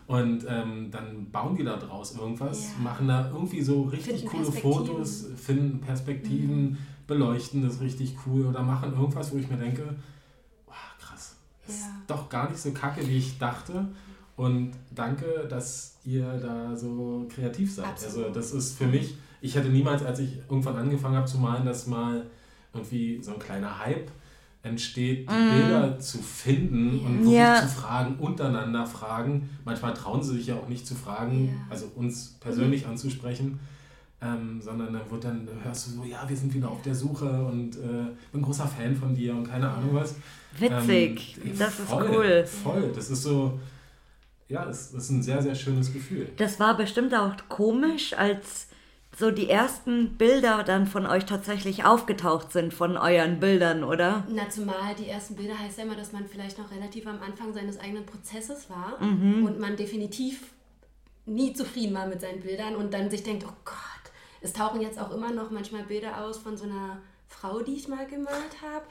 [0.07, 2.83] Und ähm, dann bauen die da draus irgendwas, Ja.
[2.83, 4.51] machen da irgendwie so richtig Finden coole.
[4.51, 6.77] Fotos, finden Perspektiven,
[7.09, 9.83] beleuchten das richtig cool oder machen irgendwas, wo ich mir denke,
[10.65, 11.91] wow, krass, das ist Ja.
[12.07, 13.85] doch gar nicht so kacke, wie ich dachte.
[14.37, 17.85] Und danke, dass ihr da so kreativ seid.
[17.87, 18.27] Absolut.
[18.27, 21.65] Also das ist für mich, ich hätte niemals, als ich irgendwann angefangen habe zu malen,
[21.65, 22.25] dass mal
[22.73, 24.09] irgendwie so ein kleiner Hype
[24.61, 27.61] entsteht, die Bilder zu finden und wirklich Ja.
[27.61, 29.49] zu fragen, untereinander fragen.
[29.65, 31.53] Manchmal trauen sie sich ja auch nicht zu fragen, Ja.
[31.69, 33.59] also uns persönlich anzusprechen,
[34.21, 37.25] ähm, sondern dann wird dann, hörst du so, ja, wir sind wieder auf der Suche
[37.45, 40.15] und äh, bin großer Fan von dir und keine Ahnung was.
[40.57, 41.37] Witzig.
[41.43, 42.45] Ähm, das ist voll, cool.
[42.45, 43.59] Voll, das ist so,
[44.47, 46.29] ja, es ist ein sehr, sehr schönes Gefühl.
[46.37, 48.67] Das war bestimmt auch komisch, als
[49.17, 54.23] so die ersten Bilder dann von euch tatsächlich aufgetaucht sind, von euren Bildern, oder?
[54.29, 57.53] Na, zumal die ersten Bilder heißt ja immer, dass man vielleicht noch relativ am Anfang
[57.53, 59.45] seines eigenen Prozesses war Mhm.
[59.45, 60.51] und man definitiv
[61.25, 63.75] nie zufrieden war mit seinen Bildern und dann sich denkt, oh Gott,
[64.41, 66.97] es tauchen jetzt auch immer noch manchmal Bilder aus von so einer
[67.27, 68.85] Frau, die ich mal gemalt habe.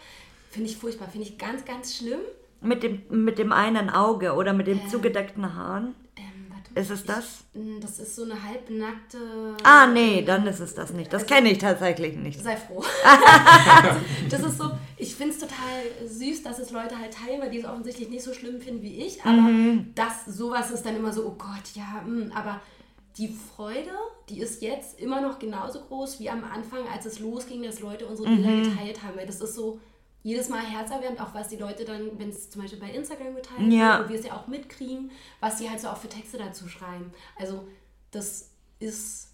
[0.50, 2.20] Finde ich furchtbar, finde ich ganz, ganz schlimm.
[2.61, 4.88] Mit dem, mit dem einen Auge oder mit den Ja.
[4.88, 5.94] zugedeckten Haaren?
[6.16, 7.44] Ähm, warte, Ist es das?
[7.54, 9.18] Ich, mm, das ist so eine halbnackte...
[9.62, 11.12] Ah, nee, dann ist es das nicht.
[11.12, 12.42] Das kenne ich tatsächlich nicht.
[12.42, 12.82] Sei froh.
[14.30, 17.58] das ist so, ich finde es total süß, dass es Leute halt teilen, weil die
[17.61, 19.22] es offensichtlich nicht so schlimm finden wie ich.
[19.22, 19.92] Aber Mhm.
[19.94, 22.61] das, sowas ist dann immer so, oh Gott, ja, mm, aber
[23.18, 23.90] die Freude,
[24.28, 28.07] die ist jetzt immer noch genauso groß wie am Anfang, als es losging, dass Leute
[28.07, 28.62] unsere Bilder Mhm.
[28.70, 29.16] geteilt haben.
[29.16, 29.81] Weil das ist so
[30.22, 33.72] jedes Mal herzerwärmend, auch was die Leute dann, wenn es zum Beispiel bei Instagram geteilt
[33.72, 33.98] Ja.
[33.98, 36.68] wird und wir es ja auch mitkriegen, was die halt so auch für Texte dazu
[36.68, 37.12] schreiben.
[37.38, 37.66] Also
[38.11, 39.28] das ist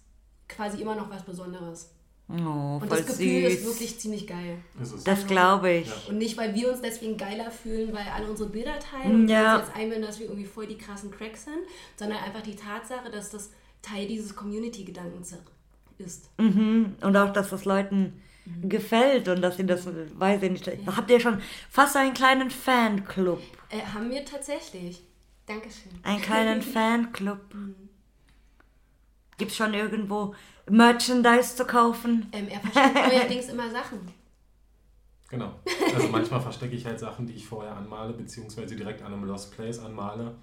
[0.49, 1.91] quasi immer noch was Besonderes.
[2.27, 2.33] Oh,
[2.81, 3.65] Und voll das Gefühl ist süß.
[3.67, 4.57] wirklich ziemlich geil.
[4.81, 5.03] Ist es.
[5.03, 5.87] Das glaube ich.
[5.87, 5.93] Ja.
[6.09, 9.57] Und nicht, weil wir uns deswegen geiler fühlen, weil alle unsere Bilder teilen und Ja.
[9.57, 11.59] uns jetzt einbilden, dass wir irgendwie voll die krassen Cracks sind,
[11.97, 13.51] sondern einfach die Tatsache, dass das
[13.85, 15.35] Teil dieses Community-Gedankens
[15.97, 16.29] ist.
[16.39, 16.95] Mhm.
[17.01, 18.21] Und auch, dass das Leuten
[18.61, 20.69] gefällt und dass sie das, weiß ich nicht.
[20.87, 23.41] Habt ihr schon fast einen kleinen Fanclub?
[23.69, 25.01] Äh, haben wir tatsächlich.
[25.45, 25.91] Dankeschön.
[26.03, 27.39] Einen kleinen Fanclub?
[29.37, 30.35] Gibt es schon irgendwo
[30.69, 32.27] Merchandise zu kaufen?
[32.31, 33.99] Ähm, er verschenkt neuerdings immer Sachen.
[35.29, 35.53] Genau.
[35.93, 39.55] Also manchmal verstecke ich halt Sachen, die ich vorher anmale, beziehungsweise direkt an einem Lost
[39.55, 40.35] Place anmale.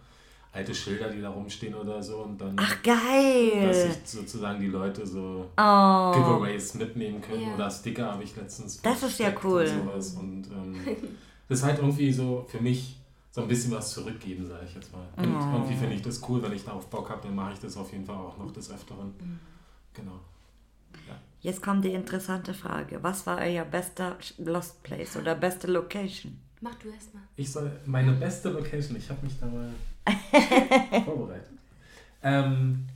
[0.55, 3.73] Alte Schilder, die da rumstehen oder so und dann, Ach, dass geil!
[3.73, 6.13] sich sozusagen die Leute so Oh.
[6.13, 7.55] Giveaways mitnehmen können Ja.
[7.55, 9.63] oder Sticker habe ich letztens Das ist ja cool.
[9.63, 10.11] Und, sowas.
[10.15, 10.77] und ähm,
[11.49, 12.97] das ist halt irgendwie so für mich
[13.31, 15.07] so ein bisschen was zurückgeben, sage ich jetzt mal.
[15.17, 15.55] Und Oh.
[15.57, 17.91] irgendwie finde ich das cool, wenn ich darauf Bock habe, dann mache ich das auf
[17.91, 19.07] jeden Fall auch noch des Öfteren.
[19.19, 19.39] Mhm.
[19.95, 20.21] Genau.
[21.41, 22.99] Jetzt kommt die interessante Frage.
[23.03, 26.39] Was war euer bester Lost Place oder beste Location?
[26.61, 27.23] Mach du erst mal.
[27.37, 29.69] Ich soll meine beste Location, ich habe mich da mal
[31.05, 31.51] vorbereitet.
[32.23, 32.87] Ähm,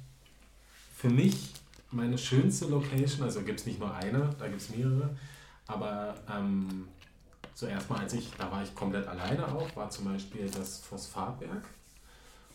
[0.95, 1.53] für mich
[1.91, 5.17] meine schönste Location, also gibt es nicht nur eine, da gibt es mehrere,
[5.67, 6.89] Aber ähm,
[7.55, 11.69] zuerst mal, als ich, da war ich komplett alleine auch, war zum Beispiel das Phosphatwerk,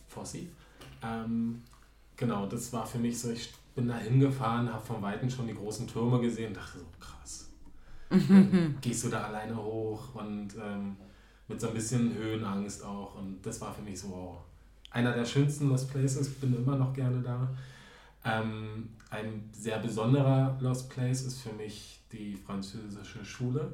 [0.08, 0.50] Fossi.
[1.04, 1.64] Ähm,
[2.16, 5.56] genau, das war für mich so, ich bin da hingefahren, habe von Weitem schon die
[5.56, 7.50] großen Türme gesehen, dachte so, krass.
[8.10, 10.98] Dann gehst du da alleine hoch und ähm,
[11.52, 13.16] mit so ein bisschen Höhenangst auch.
[13.16, 14.38] Und das war für mich so wow.
[14.90, 17.48] einer der schönsten Lost Places, bin immer noch gerne da.
[18.24, 23.74] Ähm, ein sehr besonderer Lost Place ist für mich die französische Schule,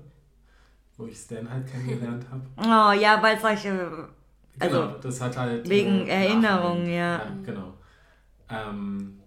[0.98, 2.44] wo ich Stan halt kennengelernt habe.
[2.58, 4.08] Oh ja, weil solche.
[4.60, 5.70] Also genau, das hat halt.
[5.70, 6.88] Wegen äh, Erinnerung, Nachhalt.
[6.88, 7.18] ja.
[7.18, 7.32] ja.
[7.46, 7.74] Genau.
[8.50, 9.20] Ähm,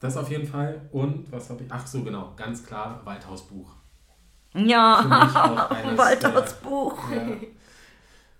[0.00, 0.80] das auf jeden Fall.
[0.92, 1.72] Und was habe ich?
[1.72, 3.74] Ach so, genau, ganz klar, Waldhausbuch.
[4.54, 6.98] Ja, Walters Buch.
[7.10, 7.26] Ja.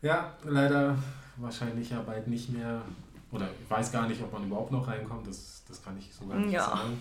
[0.03, 0.97] ja, leider
[1.37, 2.83] wahrscheinlich ja bald nicht mehr.
[3.33, 5.27] Oder ich weiß gar nicht, ob man überhaupt noch reinkommt.
[5.27, 6.65] Das, das kann ich so gar nicht Ja.
[6.67, 6.99] sagen.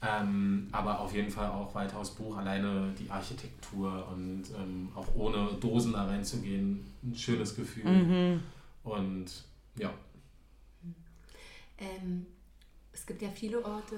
[0.00, 5.92] Ähm, aber auf jeden Fall auch Waldhausbuch, alleine die Architektur und ähm, auch ohne Dosen
[5.92, 7.84] da reinzugehen, ein schönes Gefühl.
[7.84, 8.42] Mhm.
[8.84, 9.26] Und
[9.76, 9.90] ja,
[11.78, 12.26] Ähm,
[12.92, 13.96] es gibt ja viele Orte,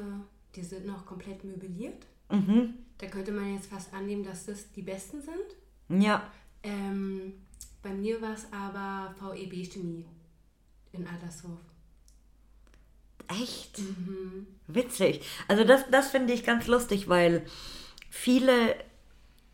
[0.54, 2.04] die sind noch komplett möbliert.
[2.30, 2.74] Mhm.
[2.98, 6.02] Da könnte man jetzt fast annehmen, dass das die besten sind.
[6.02, 6.30] Ja.
[6.62, 7.32] Ähm,
[7.82, 10.06] bei mir war es aber VEB Chemie
[10.92, 11.58] in Adlershof.
[13.28, 13.78] Echt?
[13.78, 14.46] Mhm.
[14.66, 15.22] Witzig.
[15.48, 17.44] Also das, das finde ich ganz lustig, weil
[18.10, 18.74] viele,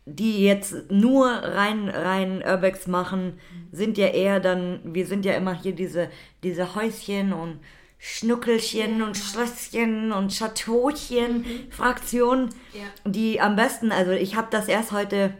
[0.05, 3.39] die jetzt nur rein, rein Urbex machen,
[3.71, 6.09] sind ja eher dann, wir sind ja immer hier diese,
[6.43, 7.59] diese Häuschen und
[7.99, 12.83] Schnuckelchen und Schlösschen und Chateauchen Fraktion, Ja.
[13.09, 15.33] die am besten, also ich habe das erst heute,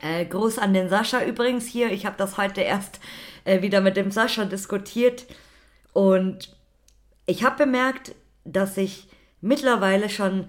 [0.00, 3.00] äh, Gruß an den Sascha übrigens hier, ich habe das heute erst
[3.44, 5.26] äh, wieder mit dem Sascha diskutiert
[5.92, 6.56] und
[7.26, 8.14] ich habe bemerkt,
[8.44, 9.08] dass ich
[9.40, 10.48] mittlerweile schon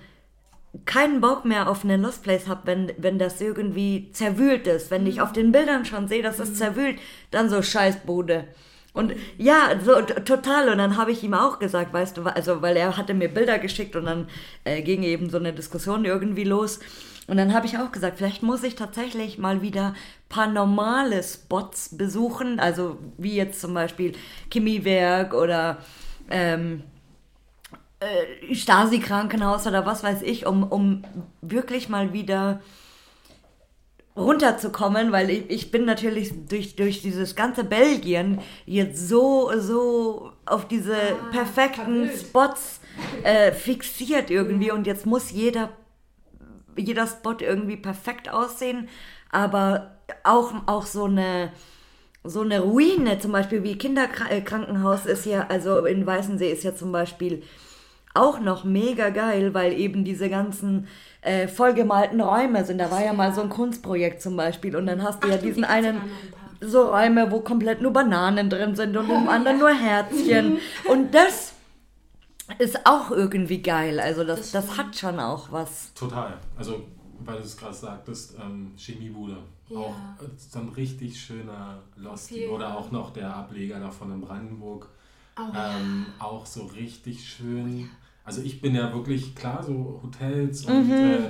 [0.86, 4.92] keinen Bock mehr auf einen Lost Place habe, wenn, wenn das irgendwie zerwühlt ist.
[4.92, 7.00] Wenn ich auf den Bildern schon sehe, dass es zerwühlt,
[7.32, 8.48] dann so Scheißbude.
[9.00, 10.68] Und ja, so total.
[10.68, 13.58] Und dann habe ich ihm auch gesagt, weißt du, also weil er hatte mir Bilder
[13.58, 14.28] geschickt und dann
[14.66, 16.82] äh, ging eben so eine Diskussion irgendwie los.
[17.28, 19.94] Und dann habe ich auch gesagt, vielleicht muss ich tatsächlich mal wieder
[20.28, 24.14] paar normale Spots besuchen, also wie jetzt zum Beispiel
[24.52, 25.78] Chemiewerk oder
[26.30, 26.84] ähm,
[28.02, 31.04] äh, Stasi-Krankenhaus oder was weiß ich, um, um
[31.42, 32.60] wirklich mal wieder
[34.20, 40.68] runterzukommen, weil ich, ich bin natürlich durch, durch dieses ganze Belgien jetzt so, so auf
[40.68, 40.96] diese
[41.32, 42.20] perfekten verwöhnt.
[42.20, 42.82] Spots
[43.24, 45.70] äh, fixiert irgendwie und jetzt muss jeder,
[46.76, 48.90] jeder Spot irgendwie perfekt aussehen,
[49.32, 51.52] aber auch, auch so eine
[52.24, 56.92] so eine Ruine, zum Beispiel wie Kinderkrankenhaus ist ja, also in Weißensee ist ja zum
[56.92, 57.44] Beispiel
[58.14, 60.88] auch noch mega geil, weil eben diese ganzen
[61.22, 62.78] äh, vollgemalten Räume sind.
[62.78, 65.40] Da war ja mal so ein Kunstprojekt zum Beispiel und dann hast du ja Ach,
[65.40, 66.02] du, diesen einen,
[66.62, 70.60] so Räume, wo komplett nur Bananen drin sind und im anderen nur Herzchen.
[70.90, 71.54] Und das
[72.58, 74.00] ist auch irgendwie geil.
[74.00, 75.94] Also das, das hat schon auch was.
[75.94, 76.38] total.
[76.58, 76.84] Also,
[77.20, 79.38] weil du es gerade sagtest, ähm, Chemiebude.
[79.68, 79.78] Ja.
[79.78, 82.30] Auch äh, so ein richtig schöner Lost.
[82.30, 82.76] Viel, Oder ja.
[82.76, 84.88] auch noch der Ableger davon in Brandenburg.
[85.38, 87.90] Oh, Ähm, auch so richtig schön.
[88.24, 91.30] Also ich bin ja wirklich, klar, so Hotels und äh,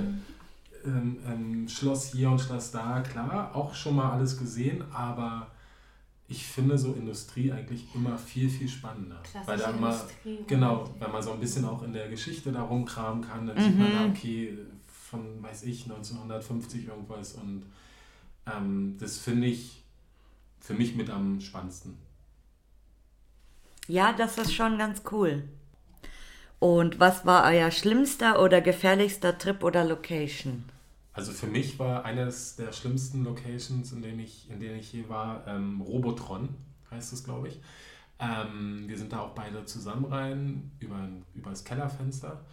[0.84, 5.50] ähm, ähm, Schloss hier und Schloss da, klar, auch schon mal alles gesehen, aber
[6.28, 9.20] ich finde so Industrie eigentlich immer viel, viel spannender.
[9.22, 12.52] Klassische weil da immer, Industrie, genau, wenn man so ein bisschen auch in der Geschichte
[12.52, 17.64] da rumkramen kann, dann sieht man, da, okay, von, weiß ich, 1950 irgendwas und
[18.46, 19.82] ähm, das finde ich
[20.60, 21.96] für mich mit am spannendsten.
[23.88, 25.42] Ja, das ist schon ganz cool.
[26.60, 30.64] Und was war euer schlimmster oder gefährlichster Trip oder Location?
[31.14, 35.08] Also für mich war eines der schlimmsten Locations, in denen ich, in denen ich hier
[35.08, 36.50] war, ähm, Robotron,
[36.90, 37.60] heißt es, glaube ich.
[38.18, 42.44] Ähm, wir sind da auch beide zusammen rein, über, über das Kellerfenster.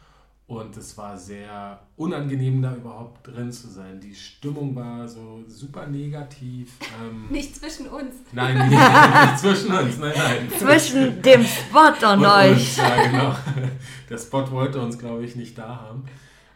[0.47, 3.99] Und es war sehr unangenehm, da überhaupt drin zu sein.
[3.99, 6.71] Die Stimmung war so super negativ.
[7.03, 8.15] Ähm, Nicht zwischen uns.
[8.31, 10.49] nein, nicht, nicht zwischen uns, nein, nein.
[10.57, 12.51] Zwischen dem Spot und Und euch.
[12.53, 13.35] uns, ja, genau.
[14.09, 16.05] Der Spot wollte uns, glaube ich, nicht da haben.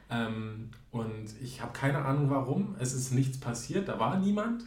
[0.10, 2.76] Ähm, und ich habe keine Ahnung warum.
[2.80, 4.64] Es ist nichts passiert, da war niemand.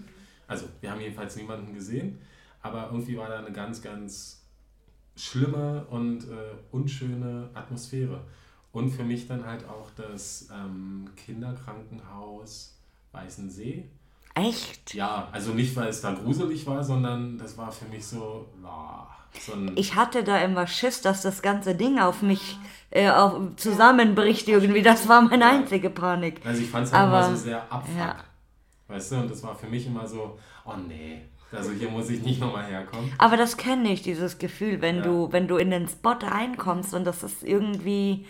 [0.46, 2.18] Also, wir haben jedenfalls niemanden gesehen.
[2.60, 4.42] Aber irgendwie war da eine ganz, ganz
[5.16, 8.20] schlimme und äh, unschöne Atmosphäre.
[8.74, 12.76] Und für mich dann halt auch das ähm, Kinderkrankenhaus
[13.12, 13.84] Weißensee.
[14.34, 14.94] Echt?
[14.94, 19.06] Ja, also nicht, weil es da gruselig war, sondern das war für mich so, ah,
[19.38, 22.58] so ein, Ich hatte da immer Schiss, dass das ganze Ding auf mich
[22.90, 24.82] äh, auf, zusammenbricht irgendwie.
[24.82, 26.40] Das war meine einzige Panik.
[26.44, 27.96] also ich fand es halt Aber- immer so sehr abfuck.
[27.96, 28.16] ja.
[28.88, 32.20] Weißt du, und das war für mich immer so, oh nee, also hier muss ich
[32.22, 33.12] nicht nochmal herkommen.
[33.18, 35.02] Aber das kenne ich, dieses Gefühl, wenn Ja.
[35.02, 38.26] du, wenn du in den Spot reinkommst und das ist irgendwie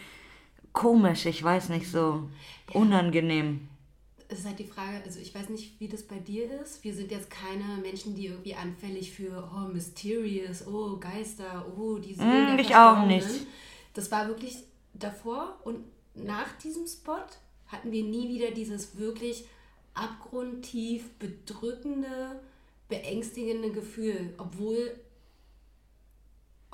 [0.75, 2.29] komisch, ich weiß nicht, so
[2.75, 3.69] unangenehm.
[4.29, 6.83] Es ist halt die Frage, also ich weiß nicht, wie das bei dir ist.
[6.83, 12.15] Wir sind jetzt keine Menschen, die irgendwie anfällig für, oh, mysterious, oh, Geister, oh, die
[12.15, 13.29] Seelen Mm, ich auch nicht.
[13.95, 14.57] Das war wirklich
[14.93, 15.85] davor und
[16.15, 17.25] nach diesem Spot
[17.69, 19.45] hatten wir nie wieder dieses wirklich
[19.95, 22.41] abgrundtief bedrückende,
[22.89, 24.99] beängstigende Gefühl, obwohl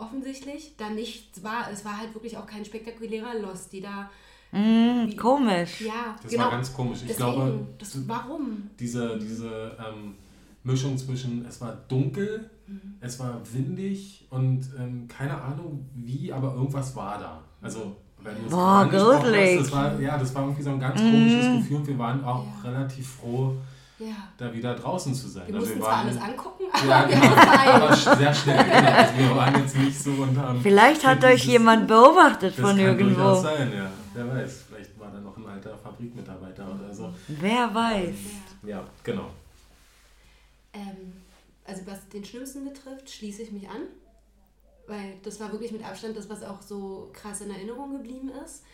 [0.00, 1.70] offensichtlich da nichts war.
[1.72, 4.10] Es war halt wirklich auch kein spektakulärer Lost, die da,
[4.52, 5.80] Mm, komisch.
[5.82, 6.44] ja, Das genau.
[6.44, 7.02] war ganz komisch.
[7.02, 8.68] Ich Deswegen, glaube, das, warum?
[8.80, 10.14] diese, diese ähm,
[10.64, 12.94] Mischung zwischen, es war dunkel, Mhm.
[13.00, 17.42] es war windig und ähm, keine Ahnung wie, aber irgendwas war da.
[17.62, 19.58] Also, wenn du es Boah, angesprochen hast, gruselig.
[19.60, 21.56] das war, ja, das war irgendwie so ein ganz komisches Mhm.
[21.58, 22.70] Gefühl und wir waren auch Ja.
[22.70, 23.54] relativ froh,
[24.00, 24.16] Ja.
[24.38, 25.46] da wieder draußen zu sein.
[25.46, 27.34] Wir Also mussten wir zwar waren, alles angucken, aber ja, wir genau,
[27.84, 28.64] aber sehr schnell.
[28.64, 28.88] Genau.
[28.90, 30.60] Also wir waren jetzt nicht so und haben.
[30.62, 33.56] Vielleicht hat dieses- euch jemand beobachtet das von kann durchaus irgendwo.
[33.58, 33.90] sein, ja.
[34.14, 37.14] Wer weiß, vielleicht war da noch ein alter Fabrikmitarbeiter oder so.
[37.28, 38.14] Wer weiß.
[38.64, 39.28] Ja, genau.
[40.72, 41.12] Ähm,
[41.66, 43.82] also was den Schlimmsten betrifft, schließe ich mich an.
[44.86, 48.64] Weil das war wirklich mit Abstand das, was auch so krass in Erinnerung geblieben ist.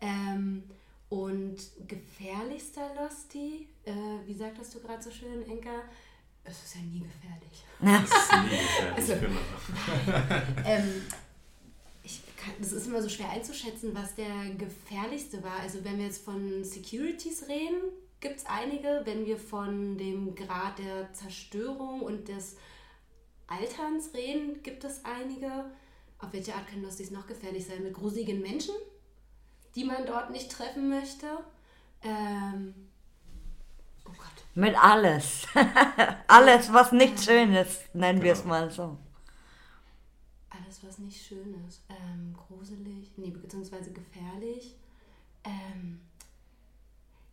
[0.00, 0.62] Ähm,
[1.08, 3.92] und gefährlichster Losty, äh,
[4.26, 5.82] wie sagtest du gerade so schön, Enka?
[6.44, 7.64] Es ist ja nie gefährlich.
[7.80, 9.40] Das ist nie gefährlich, Also- genau.
[10.66, 11.02] ähm,
[12.02, 15.58] ich kann, das ist immer so schwer einzuschätzen, was der gefährlichste war.
[15.60, 17.80] Also wenn wir jetzt von Securities reden,
[18.20, 19.02] gibt es einige.
[19.04, 22.56] Wenn wir von dem Grad der Zerstörung und des
[23.48, 25.70] Alterns reden, gibt es einige.
[26.18, 27.82] Auf welche Art können Losties noch gefährlich sein?
[27.82, 28.74] Mit gruseligen Menschen,
[29.76, 31.26] die man dort nicht treffen möchte.
[32.02, 32.74] Ähm,
[34.06, 34.44] oh Gott.
[34.54, 35.46] Mit alles.
[36.26, 38.54] alles, was nicht schön ist, nennen wir es Genau.
[38.54, 38.96] mal so.
[40.50, 41.82] Alles, was nicht schön ist.
[41.90, 44.74] Ähm, gruselig, nee, beziehungsweise gefährlich.
[45.44, 46.00] Ähm,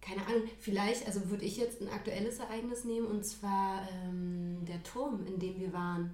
[0.01, 4.84] keine Ahnung, vielleicht, also würde ich jetzt ein aktuelles Ereignis nehmen und zwar ähm, der
[4.84, 6.13] Turm, in dem wir waren.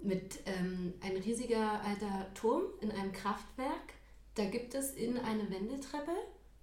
[0.00, 3.94] Mit ähm, ein riesiger alter Turm in einem Kraftwerk.
[4.38, 6.12] Da gibt es in eine Wendeltreppe.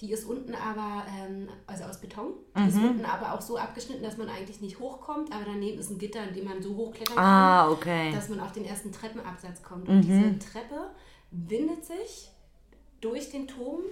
[0.01, 4.03] Die ist unten aber, ähm, also aus Beton, die ist unten aber auch so abgeschnitten,
[4.03, 7.15] dass man eigentlich nicht hochkommt, aber daneben ist ein Gitter, in dem man so hochklettern
[7.15, 8.11] kann Ah, okay.
[8.13, 9.87] dass man auf den ersten Treppenabsatz kommt.
[9.87, 10.89] Und diese Treppe
[11.31, 12.29] windet sich
[12.99, 13.83] durch den Turm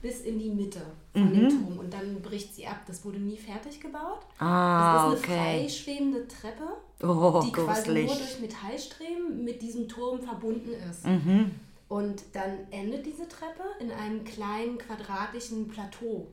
[0.00, 2.82] bis in die Mitte von dem Turm und dann bricht sie ab.
[2.86, 4.20] Das wurde nie fertig gebaut.
[4.38, 5.58] Ah, es ist eine okay.
[5.62, 6.68] freischwebende Treppe,
[7.02, 8.06] Oh, die quasi nur gruselig.
[8.06, 11.04] durch Metallstreben mit diesem Turm verbunden ist.
[11.04, 11.50] Mhm.
[11.88, 16.26] Und dann endet diese Treppe in einem kleinen quadratischen Plateau.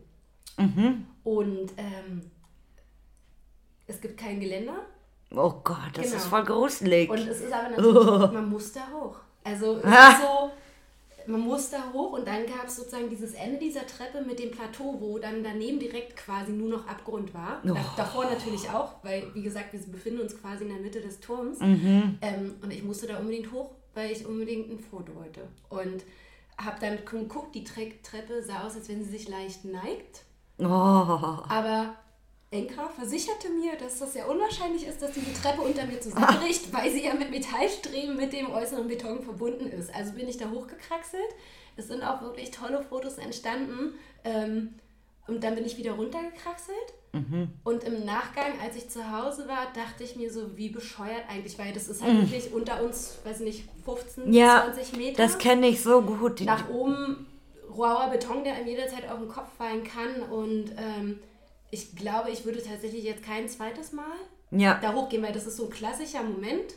[0.57, 1.05] Mhm.
[1.23, 2.29] Und ähm,
[3.87, 4.85] es gibt kein Geländer.
[5.31, 6.17] Oh Gott, das Genau.
[6.17, 7.09] ist voll gruselig.
[7.09, 9.17] Und es ist aber natürlich, man muss da hoch.
[9.43, 10.51] Also so,
[11.27, 14.51] man muss da hoch und dann gab es sozusagen dieses Ende dieser Treppe mit dem
[14.51, 17.61] Plateau, wo dann daneben direkt quasi nur noch Abgrund war.
[17.63, 21.19] Da, davor natürlich auch, weil wie gesagt, wir befinden uns quasi in der Mitte des
[21.19, 21.59] Turms.
[21.59, 22.17] Mhm.
[22.21, 25.47] Ähm, und ich musste da unbedingt hoch, weil ich unbedingt ein Foto wollte.
[25.69, 26.03] Und
[26.58, 30.23] habe dann geguckt, die Tre Treppe sah aus, als wenn sie sich leicht neigt.
[30.60, 31.95] Oh, Aber
[32.51, 36.91] Enka versicherte mir, dass das sehr unwahrscheinlich ist, dass diese Treppe unter mir zusammenbricht, weil
[36.91, 39.93] sie ja mit Metallstreben mit dem äußeren Beton verbunden ist.
[39.93, 41.36] Also bin ich da hochgekraxelt.
[41.75, 43.95] Es sind auch wirklich tolle Fotos entstanden.
[44.23, 44.75] Ähm,
[45.27, 46.93] und dann bin ich wieder runtergekraxelt.
[47.63, 51.57] Und im Nachgang, als ich zu Hause war, dachte ich mir so, wie bescheuert eigentlich,
[51.57, 55.67] weil das ist halt wirklich unter uns, weiß nicht, 15, ja, 20 Meter das kenne
[55.67, 56.41] ich so gut.
[56.41, 57.25] Nach oben
[57.69, 60.23] rauer Beton, der einem jederzeit auf den Kopf fallen kann.
[60.29, 61.19] Und ähm,
[61.71, 64.03] ich glaube, ich würde tatsächlich jetzt kein zweites Mal
[64.51, 66.73] Ja, da hochgehen, weil das ist so ein klassischer Moment,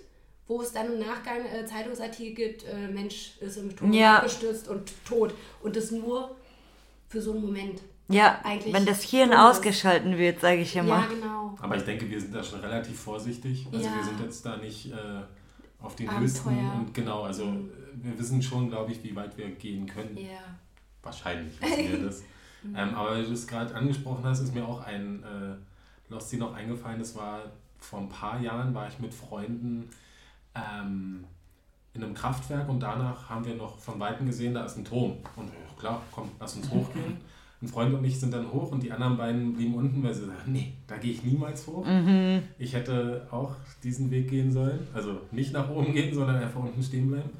[0.47, 4.19] wo es dann im Nachgang äh, Zeitungsartikel gibt, äh, Mensch ist im Beton Ja.
[4.19, 5.35] abgestürzt und tot.
[5.65, 6.37] Und das nur
[7.09, 7.81] für so einen Moment.
[8.09, 11.07] Ja eigentlich wenn das Hirn ausgeschalten wird, sage ich Ja, immer.
[11.09, 11.57] genau.
[11.61, 13.67] Aber ich denke, wir sind da schon relativ vorsichtig.
[13.73, 13.95] Also Ja.
[13.97, 14.97] wir sind jetzt da nicht äh,
[15.81, 16.23] auf den Abenteuer.
[16.23, 16.71] höchsten.
[16.79, 17.57] Und genau, also äh,
[17.95, 20.17] wir wissen schon, glaube ich, wie weit wir gehen können.
[20.17, 20.39] Ja.
[21.03, 22.23] Wahrscheinlich wissen wir das.
[22.77, 26.55] ähm, aber weil du es gerade angesprochen hast, ist mir auch ein äh, Losty noch
[26.55, 26.99] eingefallen.
[26.99, 27.41] Das war
[27.79, 29.89] vor ein paar Jahren, war ich mit Freunden
[30.55, 31.25] ähm,
[31.95, 35.17] in einem Kraftwerk und danach haben wir noch von Weitem gesehen, da ist ein Turm.
[35.37, 37.19] Und oh, klar, komm, lass uns hochgehen.
[37.61, 40.27] Ein Freund und ich sind dann hoch und die anderen beiden blieben unten, weil sie
[40.27, 41.85] sagten, nee, da gehe ich niemals hoch.
[41.85, 42.43] Mhm.
[42.59, 44.79] Ich hätte auch diesen Weg gehen sollen.
[44.95, 47.31] Also nicht nach oben gehen, sondern einfach unten stehen bleiben.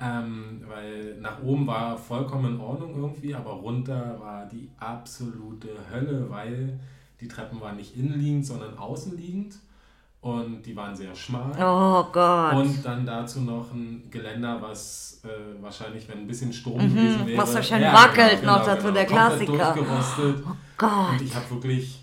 [0.00, 6.30] Ähm, weil nach oben war vollkommen in Ordnung irgendwie, aber runter war die absolute Hölle,
[6.30, 6.80] weil
[7.20, 9.56] die Treppen waren nicht innenliegend, sondern außenliegend.
[10.22, 11.50] Und die waren sehr schmal.
[11.58, 12.54] Oh Gott.
[12.54, 17.36] Und dann dazu noch ein Geländer, was äh, wahrscheinlich, wenn ein bisschen Sturm gewesen wäre.
[17.36, 19.72] Mhm, was schön Ja, wackelt genau, noch genau, dazu, genau, der Klassiker.
[19.74, 20.44] Durchgerostet.
[20.46, 21.10] Oh Gott.
[21.12, 21.99] Und ich habe wirklich,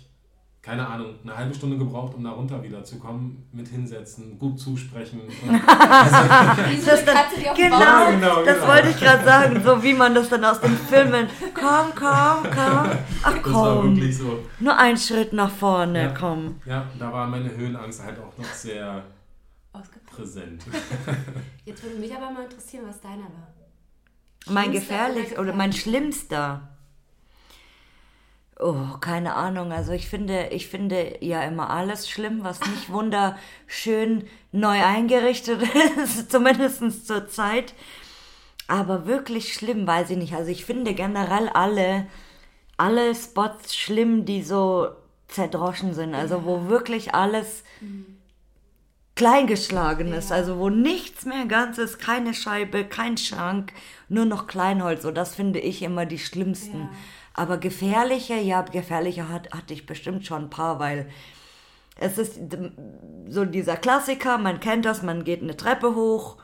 [0.68, 4.60] keine Ahnung, eine halbe Stunde gebraucht, um da runter wieder zu kommen, mit hinsetzen, gut
[4.60, 5.20] zusprechen.
[5.22, 7.16] Und, Wie so Das dann,
[7.56, 8.66] genau, Ja, genau, das genau.
[8.68, 12.90] wollte ich gerade sagen, so wie man das dann aus den Filmen, komm, komm, komm,
[13.22, 14.40] ach das war komm, wirklich so.
[14.60, 16.14] nur ein Schritt nach vorne, Ja.
[16.18, 16.60] komm.
[16.66, 19.04] Ja, da war meine Höhenangst halt auch noch sehr
[20.04, 20.64] präsent.
[21.64, 23.54] Jetzt würde mich aber mal interessieren, was deiner war.
[24.50, 26.76] Mein gefährlich oder oder mein schlimmster.
[28.60, 29.72] Oh, keine Ahnung.
[29.72, 35.62] Also ich finde, ich finde ja immer alles schlimm, was nicht wunderschön neu eingerichtet
[36.02, 37.74] ist, zumindest zur Zeit.
[38.66, 40.34] Aber wirklich schlimm, weiß ich nicht.
[40.34, 42.06] Also ich finde generell alle,
[42.76, 44.88] alle Spots schlimm, die so
[45.28, 46.14] zerdroschen sind.
[46.14, 47.62] Also wo wirklich alles
[49.14, 50.32] kleingeschlagen ist.
[50.32, 53.72] Also wo nichts mehr ganz ist, keine Scheibe, kein Schrank,
[54.08, 55.02] nur noch Kleinholz.
[55.02, 56.80] So, das finde ich immer die schlimmsten.
[56.80, 56.90] Ja.
[57.38, 61.08] Aber gefährliche, ja, gefährliche hat, hatte ich bestimmt schon ein paar, weil
[62.00, 62.38] es ist
[63.28, 66.36] so dieser Klassiker, man kennt das, man geht eine Treppe hoch,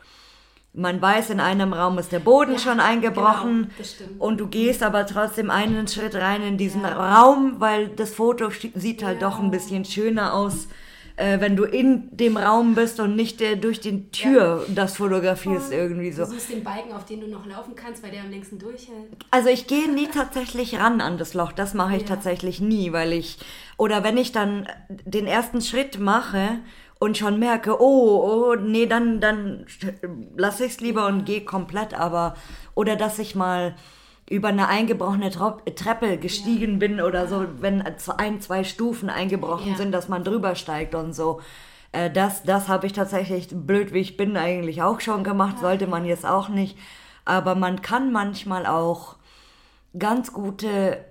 [0.73, 4.21] man weiß, in einem Raum ist der Boden Ja, schon eingebrochen genau, das stimmt.
[4.21, 7.21] und du gehst aber trotzdem einen Schritt rein in diesen Ja.
[7.23, 9.29] Raum, weil das Foto sieht halt Ja.
[9.31, 10.67] doch ein bisschen schöner aus,
[11.17, 15.73] äh, wenn du in dem Raum bist und nicht äh, durch die Tür das fotografierst
[15.73, 16.25] irgendwie so.
[16.25, 19.13] Du suchst den Balken, auf den du noch laufen kannst, weil der am längsten durchhält.
[19.31, 21.53] Also ich gehe nie tatsächlich ran an das Loch.
[21.53, 22.09] Das mache ich Ja.
[22.09, 23.39] tatsächlich nie, weil ich
[23.77, 26.59] oder wenn ich dann den ersten Schritt mache
[26.99, 29.67] und schon merke, oh, oh nee, dann dann
[30.37, 31.95] lasse ich es lieber und gehe komplett.
[31.95, 32.35] Aber
[32.75, 33.75] oder dass ich mal
[34.29, 39.77] über eine eingebrochene Trop Treppe gestiegen bin oder so, wenn ein, zwei Stufen eingebrochen Ja.
[39.77, 41.41] sind, dass man drüber steigt und so.
[41.93, 45.87] Äh, Das, das habe ich tatsächlich, blöd wie ich bin, eigentlich auch schon gemacht, sollte
[45.87, 46.77] man jetzt auch nicht.
[47.27, 49.17] Aber man kann manchmal auch
[49.99, 51.05] ganz gute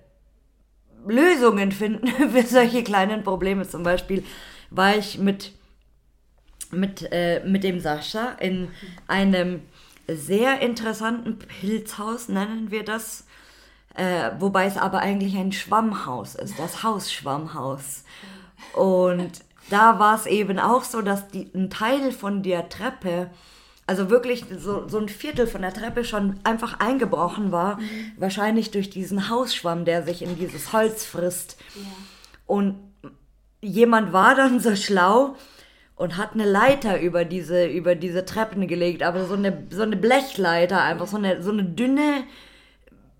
[1.07, 3.67] Lösungen finden für solche kleinen Probleme.
[3.67, 4.23] Zum Beispiel
[4.69, 5.51] war ich mit,
[6.71, 8.69] mit, äh, mit dem Sascha in
[9.07, 9.61] einem
[10.07, 13.25] sehr interessanten Pilzhaus, nennen wir das.
[13.95, 18.03] Äh, wobei es aber eigentlich ein Schwammhaus ist, das Hausschwammhaus.
[18.73, 19.31] Und
[19.69, 23.29] da war es eben auch so, dass die, ein Teil von der Treppe,
[23.85, 27.79] also wirklich so, so ein Viertel von der Treppe schon einfach eingebrochen war.
[28.17, 31.57] Wahrscheinlich durch diesen Hausschwamm, der sich in dieses Holz frisst.
[31.75, 31.81] Ja.
[32.47, 32.79] Und
[33.61, 35.35] jemand war dann so schlau
[36.03, 39.95] und hat eine Leiter über diese, über diese Treppen gelegt, aber so eine, so eine
[39.95, 42.25] Blechleiter, einfach so eine, so eine dünne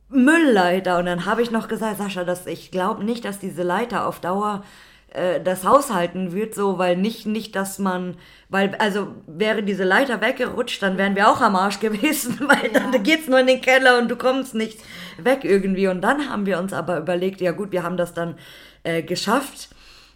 [0.10, 0.98] Müllleiter.
[1.00, 4.20] Und dann habe ich noch gesagt, Sascha, dass ich glaube nicht, dass diese Leiter auf
[4.20, 4.66] Dauer
[5.14, 8.18] äh, das haushalten wird, so, weil nicht, nicht, dass man,
[8.50, 13.02] weil, also wäre diese Leiter weggerutscht, dann wären wir auch am Arsch gewesen, weil dann
[13.02, 14.82] geht's nur in den Keller und du kommst nicht
[15.18, 15.88] weg irgendwie.
[15.88, 18.36] Und dann haben wir uns aber überlegt, ja gut, wir haben das dann
[18.84, 19.70] äh, geschafft.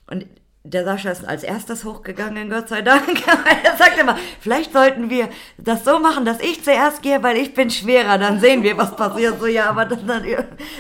[0.06, 0.26] Und
[0.70, 3.08] der Sascha ist als erstes hochgegangen, Gott sei Dank.
[3.64, 7.54] er sagt immer, vielleicht sollten wir das so machen, dass ich zuerst gehe, weil ich
[7.54, 9.40] bin schwerer, dann sehen wir, was passiert.
[9.40, 10.24] So, ja, aber dann, dann,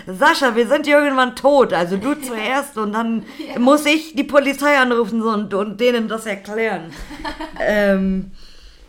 [0.05, 3.25] Sascha, wir sind irgendwann tot, also du zuerst und dann
[3.57, 6.91] muss ich die Polizei anrufen und, und denen das erklären.
[7.59, 8.31] ähm,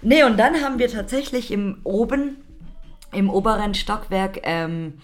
[0.03, 2.38] nee, und dann haben wir tatsächlich im oben,
[3.12, 4.94] im oberen Stockwerk, ähm,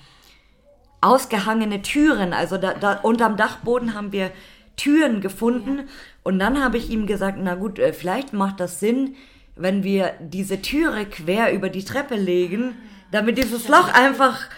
[1.00, 2.32] ausgehangene Türen.
[2.32, 4.30] Also da, da unterm Dachboden haben wir
[4.76, 5.88] Türen gefunden.
[6.22, 9.14] Und dann habe ich ihm gesagt, na gut, äh, vielleicht macht das Sinn,
[9.56, 12.76] wenn wir diese Türe quer über die Treppe legen,
[13.10, 14.48] damit dieses Loch einfach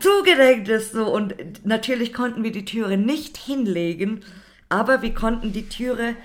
[0.00, 0.92] zugedeckt ist.
[0.92, 1.12] So.
[1.12, 1.34] Und
[1.64, 4.22] natürlich konnten wir die Türe nicht hinlegen,
[4.68, 6.16] aber wir konnten die Türe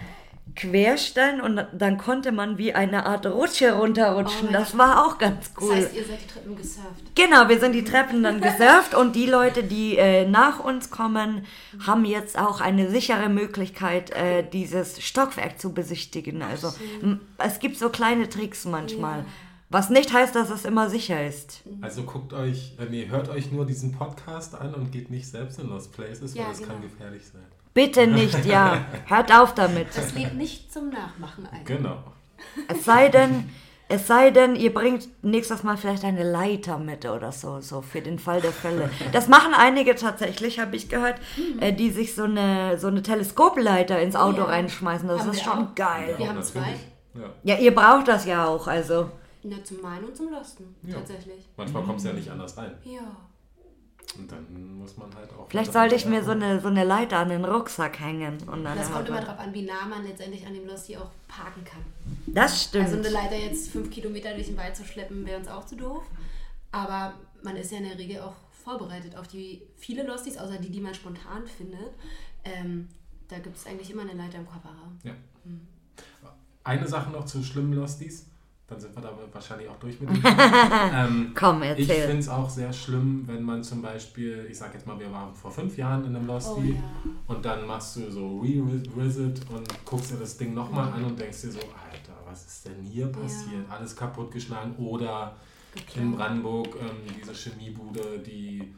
[0.56, 4.50] querstellen und dann konnte man wie eine Art Rutsche runterrutschen.
[4.50, 5.76] Oh das war auch ganz cool.
[5.76, 7.16] Das heißt, ihr seid die Treppen gesurft.
[7.16, 11.46] Genau, wir sind die Treppen dann gesurft und die Leute, die äh, nach uns kommen,
[11.86, 16.42] haben jetzt auch eine sichere Möglichkeit, äh, dieses Stockwerk zu besichtigen.
[16.42, 16.74] Also
[17.38, 19.20] es gibt so kleine Tricks manchmal.
[19.20, 19.26] Ja.
[19.70, 21.64] Was nicht heißt, dass es immer sicher ist.
[21.82, 25.60] Also guckt euch, äh, nee, hört euch nur diesen Podcast an und geht nicht selbst
[25.60, 26.82] in Lost Places, weil Ja, das kann genau.
[26.82, 27.42] gefährlich sein.
[27.76, 28.84] Bitte nicht, ja.
[29.06, 29.90] Hört auf damit.
[29.96, 31.64] Das lädt nicht zum Nachmachen ein.
[31.66, 31.98] Genau.
[32.68, 33.50] Es sei denn,
[33.88, 38.02] Es sei denn, ihr bringt nächstes Mal vielleicht eine Leiter mit oder so, so für
[38.02, 38.90] den Fall der Fälle.
[39.12, 41.20] Das machen einige tatsächlich, habe ich gehört,
[41.60, 44.46] äh, die sich so eine, so eine Teleskopleiter ins Auto ja.
[44.46, 45.08] reinschmeißen.
[45.08, 45.76] Das Haben ist schon auch.
[45.76, 46.16] geil.
[46.18, 46.74] Wir haben zwei.
[47.14, 47.30] Ja.
[47.44, 49.12] Ja, ihr braucht das ja auch, also.
[49.44, 50.96] Na, zum Malen und zum Losten, Ja.
[50.96, 51.48] tatsächlich.
[51.56, 52.72] Manchmal kommt es ja nicht anders rein.
[52.84, 53.02] Ja.
[54.18, 55.48] Und dann muss man halt auch.
[55.50, 58.38] Vielleicht sollte ich mir so eine, so eine Leiter an den Rucksack hängen.
[58.48, 61.12] Und dann Das kommt immer drauf an, wie nah man letztendlich an dem Losty auch
[61.28, 61.82] parken kann.
[62.28, 62.86] Das stimmt.
[62.86, 65.76] Also eine Leiter jetzt fünf Kilometer durch den Wald zu schleppen, wäre uns auch zu
[65.76, 66.04] doof.
[66.72, 70.70] Aber man ist ja in der Regel auch vorbereitet auf die viele Losties, außer die,
[70.70, 71.92] die man spontan findet.
[72.44, 72.88] Ähm,
[73.28, 75.00] da gibt es eigentlich immer eine Leiter im Kofferraum.
[75.04, 75.14] Ja.
[76.64, 78.26] Eine Sache noch zu schlimmen Losties.
[78.68, 80.24] Dann sind wir da wahrscheinlich auch durch mit dem.
[80.26, 82.02] ähm, Komm, ich erzähl.
[82.08, 85.34] finde es auch sehr schlimm, wenn man zum Beispiel, ich sag jetzt mal, wir waren
[85.36, 86.80] vor fünf Jahren in einem Oh Losty ja.
[87.28, 91.42] und dann machst du so Revisit und guckst dir das Ding nochmal an und denkst
[91.44, 93.70] dir so, Alter, was ist denn hier passiert?
[93.70, 95.36] Alles kaputtgeschlagen oder
[95.76, 96.18] in Geklaut.
[96.18, 98.74] Brandenburg ähm, diese Chemiebude, die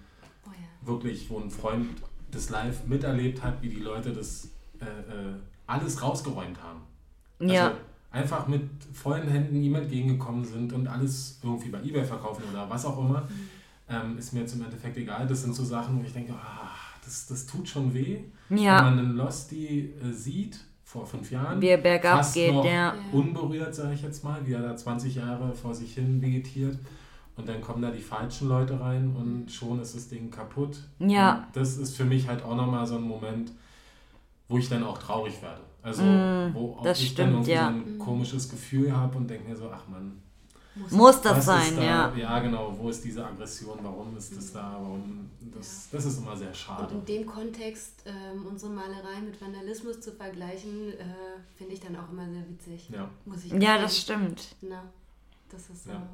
[0.46, 0.88] Oh ja.
[0.88, 1.88] wirklich, wo ein Freund
[2.30, 4.50] das live miterlebt hat, wie die Leute das
[4.82, 5.34] äh, äh,
[5.66, 6.82] alles rausgeräumt haben.
[7.50, 7.74] Ja.
[8.12, 12.86] Einfach mit vollen Händen ihm entgegengekommen sind und alles irgendwie bei Ebay verkaufen oder was
[12.86, 13.28] auch immer,
[13.90, 15.28] ähm, ist mir jetzt im Endeffekt egal.
[15.28, 16.70] Das sind so Sachen, wo ich denke, ah,
[17.04, 18.20] das, das tut schon weh.
[18.50, 18.78] Ja.
[18.78, 22.64] Wenn man einen Losty äh, sieht, vor fünf Jahren, Wie er bergab fast geht, noch
[22.64, 22.96] ja.
[23.12, 26.80] unberührt, sage ich jetzt mal, wie er da 20 Jahre vor sich hin vegetiert.
[27.36, 30.80] Und dann kommen da die falschen Leute rein und schon ist das Ding kaputt.
[31.00, 31.36] Ja.
[31.36, 33.52] Und das ist für mich halt auch nochmal so ein Moment,
[34.48, 35.62] wo ich dann auch traurig werde.
[35.82, 37.72] Also, wo auch Mm, das ich stimmt, dann irgendwie ja.
[37.72, 40.22] so ein komisches Gefühl habe und denke mir so, ach Mann,
[40.92, 41.84] Muss das was sein, ist da?
[41.84, 42.16] ja.
[42.16, 46.36] Ja, genau, wo ist diese Aggression, warum ist das da, warum, das, das ist immer
[46.36, 46.94] sehr Und schade.
[46.94, 51.04] in dem Kontext ähm, unsere Malerei mit Vandalismus zu vergleichen, äh,
[51.56, 52.90] finde ich dann auch immer sehr witzig.
[52.90, 53.10] Ja.
[53.26, 54.56] Muss ich Ja, das stimmt.
[54.62, 54.84] Na,
[55.50, 55.92] das ist so.
[55.92, 56.08] Ja.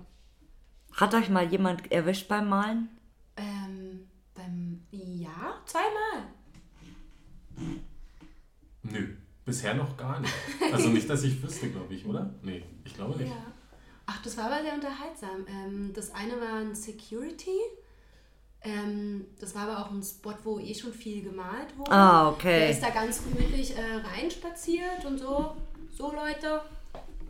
[0.93, 2.87] Hat euch mal jemand erwischt beim Malen?
[3.35, 6.27] Ähm, beim Ja, zweimal.
[8.83, 9.07] Nö,
[9.45, 10.33] bisher noch gar nicht.
[10.71, 12.33] Also nicht, dass ich wüsste, glaube ich, oder?
[12.41, 13.29] Nee, ich glaube nicht.
[13.29, 13.37] Ja.
[14.05, 15.45] Ach, das war aber sehr unterhaltsam.
[15.47, 17.57] Ähm, das eine war ein Security.
[18.61, 21.91] Ähm, das war aber auch ein Spot, wo eh schon viel gemalt wurde.
[21.91, 22.71] Ah, Der okay.
[22.71, 25.55] ist da ganz gemütlich äh, reinspaziert und so.
[25.91, 26.61] So, Leute,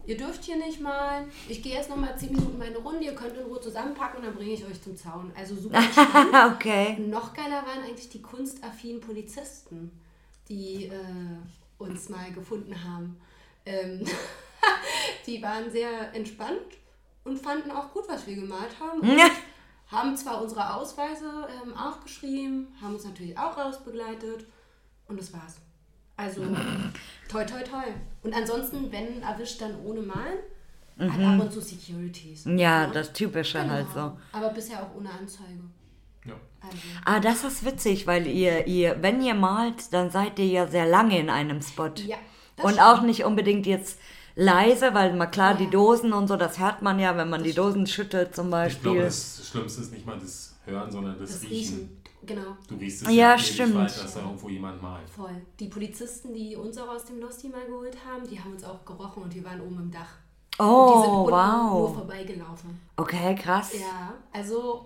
[0.05, 1.25] ihr dürft hier nicht malen.
[1.49, 3.03] Ich gehe jetzt nochmal 10 Minuten meine Runde.
[3.05, 5.31] Ihr könnt in Ruhe zusammenpacken und dann bringe ich euch zum Zaun.
[5.35, 6.55] Also super spannend.
[6.55, 6.97] okay.
[6.99, 9.91] Noch geiler waren eigentlich die kunstaffinen Polizisten,
[10.49, 10.91] die äh,
[11.77, 13.19] uns mal gefunden haben.
[13.65, 14.05] Ähm,
[15.27, 16.59] die waren sehr entspannt
[17.23, 18.99] und fanden auch gut, was wir gemalt haben.
[19.01, 19.29] Und Ja.
[19.87, 24.45] haben zwar unsere Ausweise ähm, auch geschrieben, haben uns natürlich auch rausbegleitet
[25.07, 25.57] und das war's.
[26.15, 26.41] Also
[27.29, 27.83] toi toi toi.
[28.23, 30.39] Und ansonsten, wenn erwischt, dann ohne Malen,
[30.99, 32.45] halt ab und zu Securities.
[32.45, 32.57] Mhm.
[32.59, 32.93] Ja, Ne?
[32.93, 33.73] das Typische Genau.
[33.73, 34.17] halt so.
[34.31, 35.61] Aber bisher auch ohne Anzeige.
[36.25, 36.33] Ja.
[36.61, 36.77] Also.
[37.05, 40.85] Ah, das ist witzig, weil ihr, ihr, wenn ihr malt, dann seid ihr ja sehr
[40.87, 41.89] lange in einem Spot.
[41.95, 42.17] Ja,
[42.55, 42.87] das Und stimmt.
[42.87, 43.99] auch nicht unbedingt jetzt
[44.35, 45.69] leise, weil mal klar, die Ja.
[45.71, 48.91] Dosen und so, das hört man ja, wenn man die Dosen schüttelt zum Ich Beispiel.
[48.93, 51.75] glaube, das Schlimmste ist nicht mal das Hören, sondern das, Das Riechen.
[51.79, 51.97] Riechen.
[52.25, 53.75] Genau, Du riechst es Ja, ewig stimmt.
[53.75, 55.09] weit, dass da irgendwo jemand malt.
[55.09, 55.35] voll.
[55.59, 58.85] Die Polizisten, die uns auch aus dem Losty mal geholt haben, die haben uns auch
[58.85, 60.07] gerochen und wir waren oben im Dach.
[60.57, 61.93] und die sind oh, unten nur wow.
[61.95, 62.79] vorbeigelaufen.
[62.95, 63.73] Okay, krass.
[63.73, 64.85] Ja, also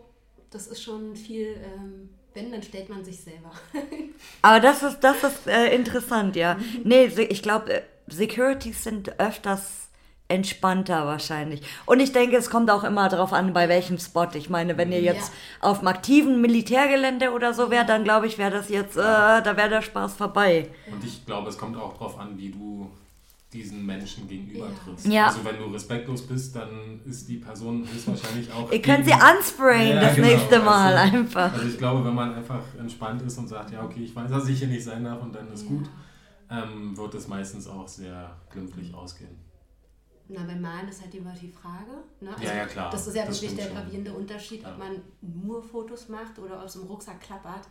[0.51, 3.51] das ist schon viel, ähm, wenn, dann stellt man sich selber.
[4.41, 6.57] Aber das ist, das ist äh, interessant, ja.
[6.83, 9.89] Nee, se- ich glaube, äh, Securities sind öfters
[10.29, 11.61] entspannter wahrscheinlich.
[11.85, 14.27] Und ich denke, es kommt auch immer darauf an, bei welchem Spot.
[14.33, 15.31] Ich meine, wenn ihr jetzt
[15.61, 19.55] auf dem aktiven Militärgelände oder so wärt, dann glaube ich, wäre das jetzt, äh, da
[19.55, 20.69] wäre der Spaß vorbei.
[20.91, 22.89] Und ich glaube, es kommt auch darauf an, wie du
[23.53, 25.07] diesen Menschen gegenüber trittst.
[25.07, 25.27] Ja.
[25.27, 28.69] Also wenn du respektlos bist, dann ist die Person höchstwahrscheinlich auch...
[28.71, 30.27] Ihr könnt sie ansprayen Ja, das genau.
[30.27, 31.53] nächste Mal Also- einfach.
[31.53, 34.49] Also ich glaube, wenn man einfach entspannt ist und sagt, ja okay, ich weiß, dass
[34.49, 35.69] ich hier nicht sein darf und dann ist Ja.
[35.69, 35.89] gut,
[36.49, 39.37] ähm, wird es meistens auch sehr glimpflich ausgehen.
[40.29, 42.03] Na, beim Malen ist halt immer die Frage.
[42.19, 42.31] Ne?
[42.41, 42.89] Ja, ja, klar.
[42.91, 46.65] Das ist ja Das wirklich der gravierende Unterschied, ob man nur Fotos macht oder ob
[46.65, 47.65] es im Rucksack klappert.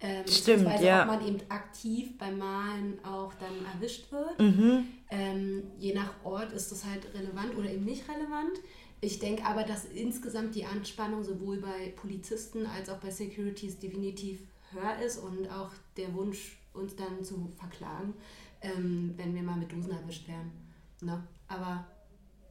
[0.00, 1.02] Ähm, Stimmt, beziehungsweise ja.
[1.02, 4.38] ob man eben aktiv beim Malen auch dann erwischt wird.
[4.38, 4.86] Mhm.
[5.10, 8.58] Ähm, je nach Ort ist das halt relevant oder eben nicht relevant.
[9.00, 14.40] Ich denke aber, dass insgesamt die Anspannung sowohl bei Polizisten als auch bei Securities definitiv
[14.72, 18.14] höher ist und auch der Wunsch, uns dann zu verklagen,
[18.60, 20.52] ähm, wenn wir mal mit Dosen erwischt werden.
[21.00, 21.26] Ne?
[21.48, 21.86] Aber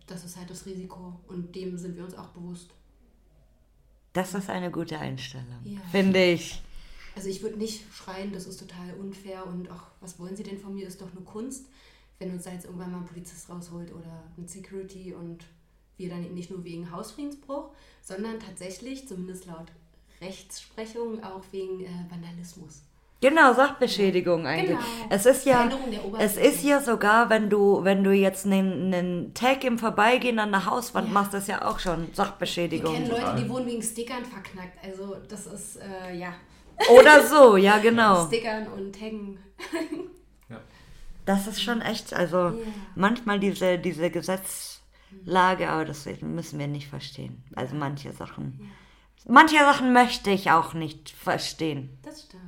[0.05, 2.71] das ist halt das Risiko und dem sind wir uns auch bewusst.
[4.13, 5.79] Das ist eine gute Einstellung, Ja.
[5.91, 6.61] finde ich.
[7.17, 10.59] Also ich würde nicht schreien, das ist total unfair und ach, was wollen Sie denn
[10.59, 11.65] von mir, ist doch nur Kunst.
[12.19, 15.43] Wenn uns da jetzt irgendwann mal ein Polizist rausholt oder ein Security und
[15.97, 17.71] wir dann nicht nur wegen Hausfriedensbruch,
[18.03, 19.71] sondern tatsächlich, zumindest laut
[20.21, 22.83] Rechtsprechung, auch wegen äh, Vandalismus.
[23.19, 24.77] Genau, Sachbeschädigung eigentlich.
[24.77, 24.81] Genau.
[25.09, 25.67] Es ist ja,
[26.19, 30.51] es ist ja sogar, wenn du, wenn du jetzt einen, einen Tag im Vorbeigehen an
[30.51, 31.13] der Hauswand Ja.
[31.13, 32.93] machst, das ja auch schon Sachbeschädigung.
[32.93, 33.41] kennen Leute, total.
[33.41, 34.77] die wohnen wegen Stickern verknackt.
[34.85, 36.35] Also das ist, äh, ja,
[36.91, 38.27] Oder so, ja genau.
[38.27, 39.39] Stickern und Taggen.
[40.49, 40.61] Ja.
[41.25, 42.53] Das ist schon echt, also
[42.95, 47.43] manchmal diese, diese Gesetzlage, aber das müssen wir nicht verstehen.
[47.55, 48.71] Also manche Sachen.
[49.27, 51.97] Manche Sachen möchte ich auch nicht verstehen.
[52.03, 52.43] Das stimmt.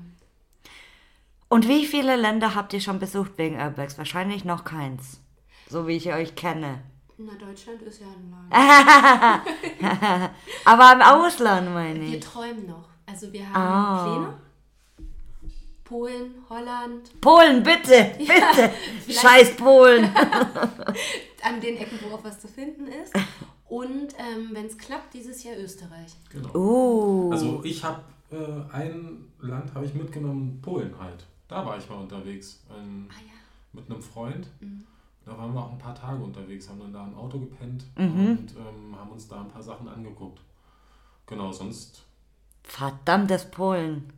[1.49, 3.97] Und wie viele Länder habt ihr schon besucht wegen Airbags?
[3.97, 5.19] Wahrscheinlich noch keins.
[5.67, 6.81] So wie ich euch kenne.
[7.17, 8.53] Na, Deutschland ist ja ein Land.
[10.65, 12.23] Aber im Ausland meine Wir ich.
[12.23, 12.87] träumen noch.
[13.09, 14.03] Also wir haben Ah.
[14.03, 14.33] Pläne.
[15.83, 18.71] Polen, Holland, Polen, bitte, bitte.
[19.05, 20.03] vielleicht- Scheiß Polen.
[21.43, 23.11] an den Ecken, wo auch was zu finden ist.
[23.67, 26.13] Und ähm, wenn es klappt, dieses Jahr Österreich.
[26.31, 26.53] Genau.
[26.55, 27.31] Uh.
[27.31, 28.01] Also ich habe
[28.31, 31.25] äh, ein Land habe ich mitgenommen, Polen halt.
[31.47, 33.33] Da war ich mal unterwegs ähm, Ah ja.
[33.73, 34.47] mit einem Freund.
[35.25, 38.27] Da waren wir auch ein paar Tage unterwegs, haben dann da im Auto gepennt Mhm.
[38.29, 40.39] und ähm, haben uns da ein paar Sachen angeguckt.
[41.25, 42.03] Genau, sonst
[42.69, 44.13] Verdammtes Polen.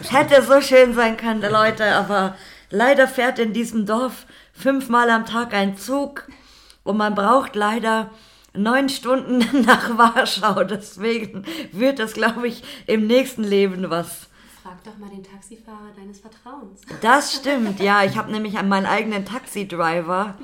[0.00, 2.36] Es hätte so schön sein können, Leute, aber
[2.70, 6.26] leider fährt in diesem Dorf fünfmal am Tag ein Zug
[6.84, 8.10] und man braucht leider
[8.54, 10.64] neun Stunden nach Warschau.
[10.64, 14.28] Deswegen wird das, glaube ich, im nächsten Leben was.
[14.62, 16.80] Frag doch mal den Taxifahrer deines Vertrauens.
[17.02, 18.04] Das stimmt, ja.
[18.04, 20.34] Ich habe nämlich an meinen eigenen Taxidriver,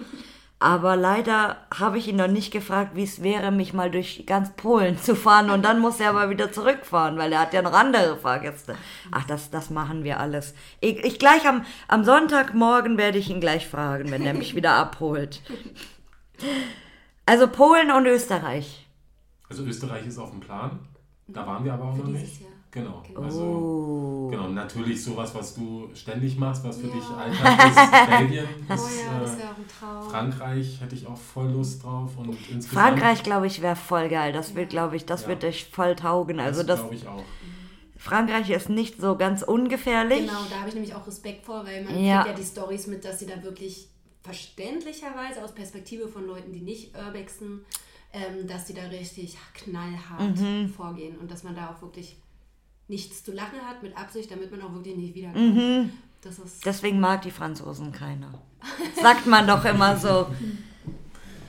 [0.59, 4.53] aber leider habe ich ihn noch nicht gefragt, wie es wäre, mich mal durch ganz
[4.57, 7.75] Polen zu fahren und dann muss er aber wieder zurückfahren, weil er hat ja noch
[7.75, 8.75] andere Fahrgäste.
[9.11, 10.55] Ach, das, das machen wir alles.
[10.81, 14.73] Ich, ich gleich am, am Sonntagmorgen werde ich ihn gleich fragen, wenn er mich wieder
[14.73, 15.43] abholt.
[17.27, 18.89] Also Polen und Österreich.
[19.49, 20.89] Also Österreich ist auf dem Plan.
[21.29, 22.41] Da waren wir aber auch Für noch nicht.
[22.41, 22.51] Jahr.
[22.77, 23.03] Genau.
[23.07, 23.23] Genau.
[23.23, 24.29] Also Oh.
[24.31, 26.93] genau, natürlich sowas, was du ständig machst, was für Ja.
[26.93, 28.07] dich Alltag ist.
[28.19, 30.11] Belgien Oh ist ja, das äh, wäre auch ein Traum.
[30.11, 34.35] Frankreich hätte ich auch voll Lust drauf und insgesamt Frankreich, glaube ich, wäre voll geil.
[34.35, 35.29] Das wird, glaube ich, das Ja.
[35.29, 36.39] wird euch voll taugen.
[36.39, 37.25] Also das das, glaube ich auch.
[37.97, 40.21] Frankreich ist nicht so ganz ungefährlich.
[40.21, 42.23] Genau, da habe ich nämlich auch Respekt vor, weil man Ja.
[42.25, 43.89] kriegt ja die Stories mit, dass sie da wirklich
[44.23, 47.65] verständlicherweise aus Perspektive von Leuten, die nicht urbexen,
[48.13, 50.69] ähm, dass die da richtig knallhart Mhm.
[50.69, 52.19] vorgehen und dass man da auch wirklich
[52.89, 55.93] nichts zu lachen hat mit Absicht, damit man auch wirklich nicht wiederkommt.
[56.23, 58.43] Das ist Deswegen mag die Franzosen keiner.
[59.01, 60.27] Sagt man doch immer so.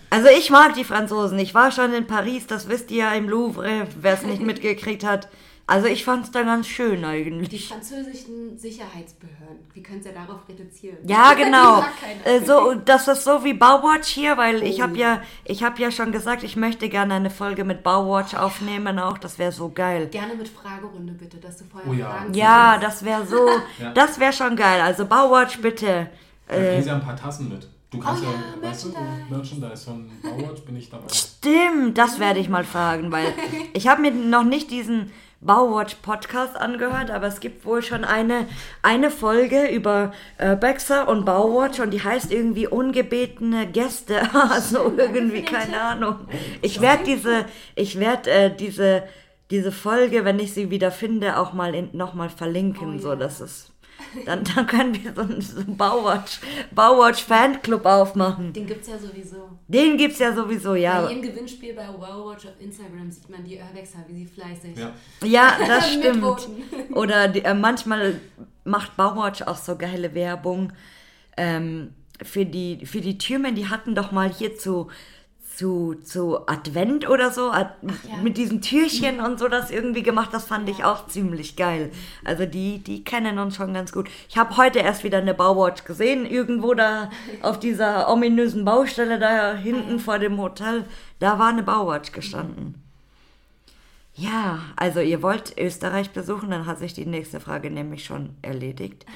[0.10, 1.40] Also ich mag die Franzosen.
[1.40, 5.04] Ich war schon in Paris, das wisst ihr ja im Louvre, wer es nicht mitgekriegt
[5.04, 5.30] hat.
[5.70, 7.68] Also ich fand es da ganz schön die eigentlich.
[7.68, 9.58] französischen Sicherheitsbehörden.
[9.74, 10.98] Wie können sie ja darauf reduzieren?
[11.06, 11.84] Ja, Die genau.
[12.24, 14.84] Äh, so, das ist so wie Bauwatch hier, weil ich Oh.
[14.84, 18.98] habe ja, ich habe ja schon gesagt, ich möchte gerne eine Folge mit Bauwatch aufnehmen
[18.98, 19.18] auch.
[19.18, 20.08] Das wäre so geil.
[20.08, 22.10] Gerne mit Fragerunde bitte, dass du vorher Oh ja.
[22.12, 22.88] Fragen Ja, stellst.
[23.02, 23.50] das wäre so,
[23.84, 23.92] Ja.
[23.92, 24.80] das wäre schon geil.
[24.80, 26.10] Also Bauwatch bitte.
[26.50, 26.56] Sie
[26.88, 27.68] ja ein paar Tassen mit.
[27.92, 29.30] Du kannst Oh ja, ja, weißt du, Merchandise.
[29.30, 31.08] Merchandise von Bauwatch bin ich dabei.
[31.14, 33.34] Stimmt, das werde ich mal fragen, weil
[33.74, 35.12] ich habe mir noch nicht diesen
[35.42, 38.48] Bauwatch-Podcast angehört, aber es gibt wohl schon eine,
[38.82, 44.22] eine Folge über äh, Baxter und Bauwatch und die heißt irgendwie ungebetene Gäste.
[44.50, 46.28] Also irgendwie, keine Ahnung.
[46.62, 49.04] Ich werde diese, ich werde äh, diese,
[49.52, 53.10] diese Folge, wenn ich sie wieder finde, auch mal in, noch mal verlinken, Oh so
[53.10, 53.16] ja.
[53.16, 53.72] dass es
[54.26, 56.40] dann, dann können wir so einen, so einen Bauwatch,
[56.72, 58.54] Bauwatch Fanclub aufmachen.
[58.54, 59.50] Den gibt es ja sowieso.
[59.68, 61.02] Den gibt's ja sowieso, ja.
[61.02, 64.94] Bei jedem Gewinnspiel bei Wowwatch auf Instagram sieht man die Urbexer, wie sie fleißig Ja.
[65.24, 66.24] Ja, das stimmt.
[66.94, 68.20] Oder die, äh, manchmal
[68.64, 70.74] macht Bauwatch auch so geile Werbung
[71.36, 71.94] ähm,
[72.24, 73.56] für, die, für die Türmen.
[73.56, 74.90] Die hatten doch mal hier zu,
[75.58, 78.18] zu, zu Advent oder so, Ad, ja.
[78.22, 80.30] mit diesen Türchen und so das irgendwie gemacht.
[80.32, 81.92] Das fand ich auch ziemlich geil.
[82.24, 84.08] Also die, die kennen uns schon ganz gut.
[84.30, 87.10] Ich habe heute erst wieder eine Bauwatch gesehen, irgendwo da
[87.42, 90.86] auf dieser ominösen Baustelle da hinten vor dem Hotel.
[91.18, 92.76] Da war eine Bauwatch gestanden.
[94.14, 99.08] Ja, also ihr wollt Österreich besuchen, dann hat sich die nächste Frage nämlich schon erledigt.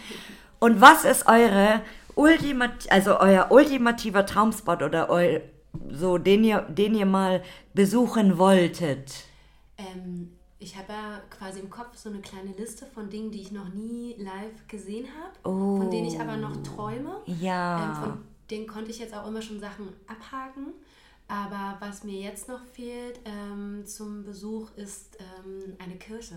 [0.57, 1.81] Und was ist eure
[2.15, 5.39] Ultimat also euer ultimativer Traumspot oder eu
[5.89, 7.43] so den ihr den ihr mal
[7.73, 9.25] besuchen wolltet?
[9.77, 13.51] Ähm, ich habe ja quasi im Kopf so eine kleine Liste von Dingen, die ich
[13.51, 17.21] noch nie live gesehen habe, von denen ich aber noch träume.
[17.25, 17.83] Ja.
[17.83, 18.17] Ähm, von
[18.49, 20.73] denen konnte ich jetzt auch immer schon Sachen abhaken.
[21.27, 26.35] Aber was mir jetzt noch fehlt ähm, zum Besuch ist ähm, eine Kirche.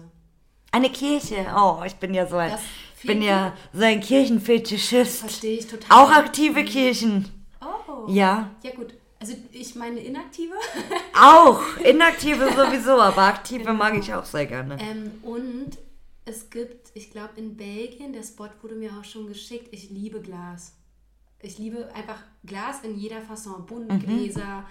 [0.70, 1.46] Eine Kirche.
[1.56, 2.52] Oh, ich bin ja so ein
[3.00, 5.18] ich bin ja so ein Kirchenfetischist.
[5.18, 5.90] Verstehe ich total.
[5.90, 7.28] Auch aktive Kirchen.
[7.60, 8.08] Oh.
[8.08, 8.50] Ja.
[8.62, 8.94] Ja gut.
[9.24, 10.52] Also ich meine inaktive.
[11.18, 14.76] Auch, inaktive sowieso, aber aktive mag ich auch sehr gerne.
[14.78, 15.78] Ähm, und
[16.26, 20.20] es gibt, ich glaube in Belgien, der Spot wurde mir auch schon geschickt, ich liebe
[20.20, 20.74] Glas.
[21.40, 23.64] Ich liebe einfach Glas in jeder Fasson.
[23.64, 24.66] Buntgläser,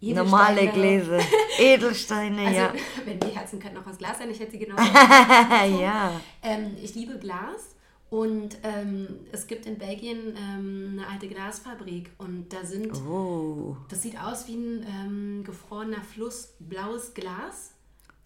[0.00, 0.72] Normale Edelsteine.
[0.72, 1.20] Gläser,
[1.58, 2.72] Edelsteine, Also, ja.
[3.04, 4.76] wenn die Herzen könnten auch aus Glas sein, ich hätte sie genau.
[4.78, 6.18] ja.
[6.42, 7.75] ähm, ich liebe Glas
[8.10, 13.76] und ähm, es gibt in Belgien ähm, eine alte Glasfabrik und da sind, Oh.
[13.88, 17.72] das sieht aus wie ein ähm, gefrorener Fluss, blaues Glas,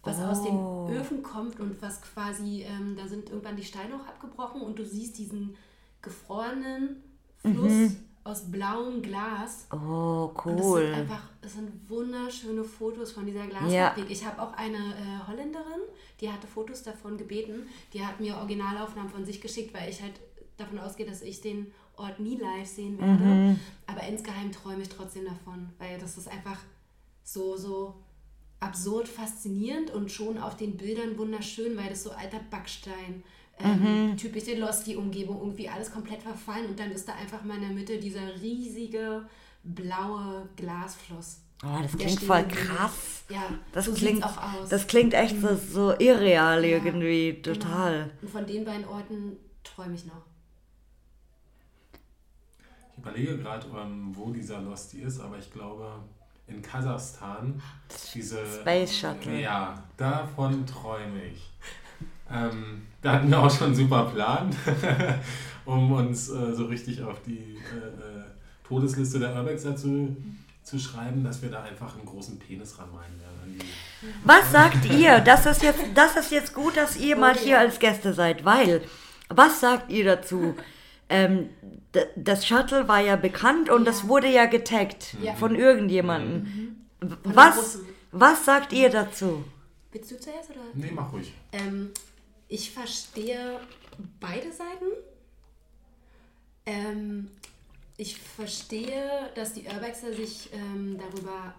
[0.03, 0.89] was aus den Oh.
[0.91, 4.85] Öfen kommt und was quasi, ähm, da sind irgendwann die Steine auch abgebrochen und du
[4.85, 5.55] siehst diesen
[6.01, 7.03] gefrorenen
[7.37, 7.91] Fluss
[8.23, 9.67] aus blauem Glas.
[9.71, 10.81] Oh, Und das cool.
[10.81, 14.05] sind einfach, das sind wunderschöne Fotos von dieser Glasfabrik.
[14.05, 14.09] Ja.
[14.09, 15.81] Ich habe auch eine äh, Holländerin,
[16.19, 17.67] die hatte Fotos davon gebeten.
[17.93, 20.13] Die hat mir Originalaufnahmen von sich geschickt, weil ich halt
[20.57, 23.23] davon ausgehe, dass ich den Ort nie live sehen werde.
[23.23, 23.59] Mhm.
[23.87, 26.59] Aber insgeheim träume ich trotzdem davon, weil das ist einfach
[27.23, 27.95] so, so
[28.59, 33.23] absurd faszinierend und schon auf den Bildern wunderschön, weil das so alter Backstein,
[33.63, 37.71] ähm, typische Losty-Umgebung, irgendwie alles komplett verfallen und dann ist da einfach mal in der
[37.71, 39.23] Mitte dieser riesige
[39.63, 41.39] blaue Glasfluss.
[41.63, 43.23] Oh, das klingt voll krass.
[43.29, 44.69] Ja, Das so klingt, auch aus.
[44.69, 47.55] das klingt echt so, so irreal Ja, irgendwie, genau.
[47.59, 48.09] total.
[48.21, 50.25] Und von den beiden Orten träume ich noch.
[52.93, 55.87] Ich überlege gerade, ähm, wo dieser Losty ist, aber ich glaube
[56.47, 57.61] in Kasachstan.
[58.13, 59.39] Diese, Space Shuttle.
[59.41, 61.49] Ja, davon träume ich.
[62.33, 64.55] Ähm, da hatten wir auch schon einen super Plan,
[65.65, 67.37] um uns äh, so richtig auf die
[67.73, 68.23] äh, äh,
[68.67, 70.15] Todesliste der Urbexer zu,
[70.63, 73.59] zu schreiben, dass wir da einfach einen großen Penis ranmalen werden.
[74.23, 75.19] Was sagt ihr?
[75.19, 77.43] Das ist jetzt, das ist jetzt gut, dass ihr mal Okay.
[77.45, 78.81] hier als Gäste seid, weil,
[79.29, 80.55] was sagt ihr dazu?
[81.09, 81.49] Ähm,
[82.15, 85.33] das Shuttle war ja bekannt und das wurde ja getaggt Ja.
[85.33, 86.77] von irgendjemandem.
[87.01, 87.79] Den Was,
[88.11, 89.43] was sagt ihr dazu?
[89.91, 90.59] Willst du zuerst oder?
[90.73, 91.33] Nee, mach ruhig.
[91.51, 91.89] Ähm,
[92.51, 93.59] ich verstehe
[94.19, 94.85] beide Seiten.
[96.65, 97.29] Ähm,
[97.95, 101.55] ich verstehe, dass die Urbexer sich ähm, darüber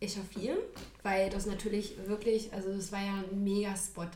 [0.00, 0.58] echauffieren,
[1.04, 4.08] weil das natürlich wirklich, also das war ja ein Mega-Spot.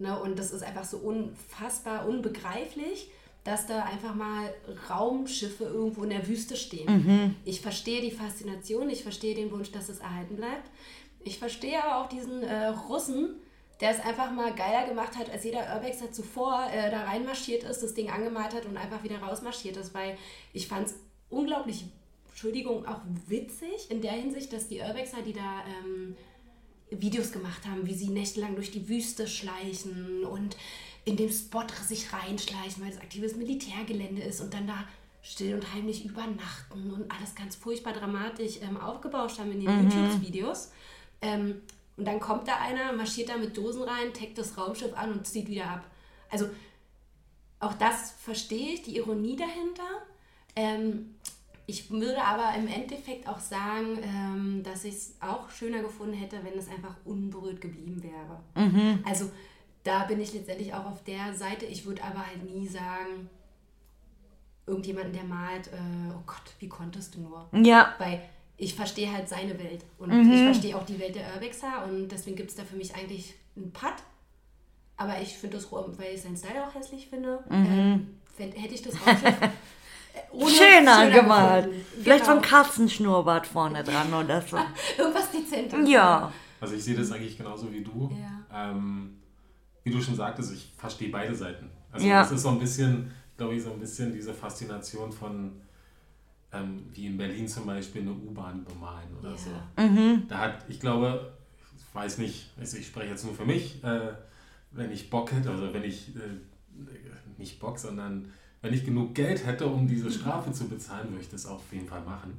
[0.00, 0.20] Ne?
[0.20, 3.10] Und das ist einfach so unfassbar unbegreiflich,
[3.44, 4.52] dass da einfach mal
[4.90, 7.36] Raumschiffe irgendwo in der Wüste stehen.
[7.44, 10.68] Ich verstehe die Faszination, ich verstehe den Wunsch, dass es erhalten bleibt.
[11.20, 13.36] Ich verstehe aber auch diesen äh, Russen,
[13.80, 17.82] der es einfach mal geiler gemacht hat, als jeder Urbexer zuvor äh, da reinmarschiert ist,
[17.82, 20.16] das Ding angemalt hat und einfach wieder rausmarschiert ist, weil
[20.52, 20.94] ich fand es
[21.30, 21.84] unglaublich,
[22.30, 26.16] Entschuldigung, auch witzig in der Hinsicht, dass die Urbexer, die da ähm,
[26.90, 30.56] Videos gemacht haben, wie sie nächtelang durch die Wüste schleichen und
[31.04, 34.84] in dem Spot sich reinschleichen, weil es aktives Militärgelände ist und dann da
[35.22, 40.70] still und heimlich übernachten und alles ganz furchtbar dramatisch ähm, aufgebauscht haben in den YouTube-Videos.
[41.20, 41.62] Ähm,
[41.98, 45.26] und dann kommt da einer, marschiert da mit Dosen rein, taggt das Raumschiff an und
[45.26, 45.84] zieht wieder ab.
[46.30, 46.48] Also
[47.60, 49.82] auch das verstehe ich, die Ironie dahinter.
[50.54, 51.16] Ähm,
[51.66, 56.38] ich würde aber im Endeffekt auch sagen, ähm, dass ich es auch schöner gefunden hätte,
[56.44, 58.40] wenn es einfach unberührt geblieben wäre.
[59.04, 59.30] Also
[59.82, 61.66] da bin ich letztendlich auch auf der Seite.
[61.66, 63.28] Ich würde aber halt nie sagen,
[64.66, 67.48] irgendjemanden, der malt, äh, oh Gott, wie konntest du nur?
[67.52, 68.22] Ja, Weil
[68.58, 70.32] ich verstehe halt seine Welt und Mhm.
[70.32, 73.34] ich verstehe auch die Welt der Urbexer und deswegen gibt es da für mich eigentlich
[73.56, 73.94] einen Putt.
[74.96, 78.82] Aber ich finde das, weil ich seinen Style auch hässlich finde, ähm, fänd- hätte ich
[78.82, 79.48] das Raumschiff äh,
[80.32, 80.54] ohne Mhm.
[80.54, 81.64] schöner schöner gemalt.
[81.66, 81.86] gefunden.
[82.02, 82.48] Vielleicht so ein Genau.
[82.62, 84.56] Katzenschnurrbart vorne dran oder so.
[84.98, 85.88] Irgendwas Dezentes.
[85.88, 86.32] Ja.
[86.60, 88.10] Also ich sehe das eigentlich genauso wie du.
[88.20, 88.70] Ja.
[88.70, 89.18] Ähm,
[89.84, 91.70] wie du schon sagtest, ich verstehe beide Seiten.
[91.92, 92.22] Also Ja.
[92.22, 95.60] das ist so ein bisschen, glaube ich, so ein bisschen diese Faszination von,
[96.52, 99.36] ähm, wie in Berlin zum Beispiel eine U-Bahn bemalen oder Ja.
[99.36, 99.82] so.
[99.82, 100.22] Mhm.
[100.28, 101.32] Da hat, ich glaube,
[101.76, 104.12] ich weiß nicht, also ich spreche jetzt nur für mich, äh,
[104.70, 106.20] wenn ich Bock hätte, also wenn ich äh,
[107.38, 108.30] nicht Bock, sondern
[108.62, 111.86] wenn ich genug Geld hätte, um diese Strafe zu bezahlen, würde ich das auf jeden
[111.86, 112.34] Fall machen.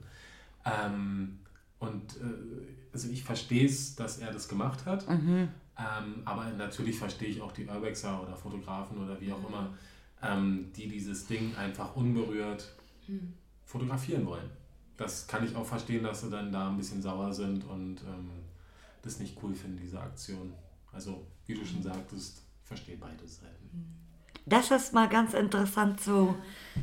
[0.66, 1.40] Ähm,
[1.80, 7.30] und äh, also ich verstehe es, dass er das gemacht hat, ähm, aber natürlich verstehe
[7.30, 9.74] ich auch die Urbexer oder Fotografen oder wie auch immer,
[10.22, 12.76] ähm, die dieses Ding einfach unberührt
[13.70, 14.50] fotografieren wollen.
[14.98, 18.32] Das kann ich auch verstehen, dass sie dann da ein bisschen sauer sind und ähm,
[19.04, 20.54] das nicht cool finden, diese Aktion.
[20.92, 23.96] Also, wie du schon sagtest, ich verstehe beide Seiten.
[24.48, 26.36] Das ist mal ganz interessant zu,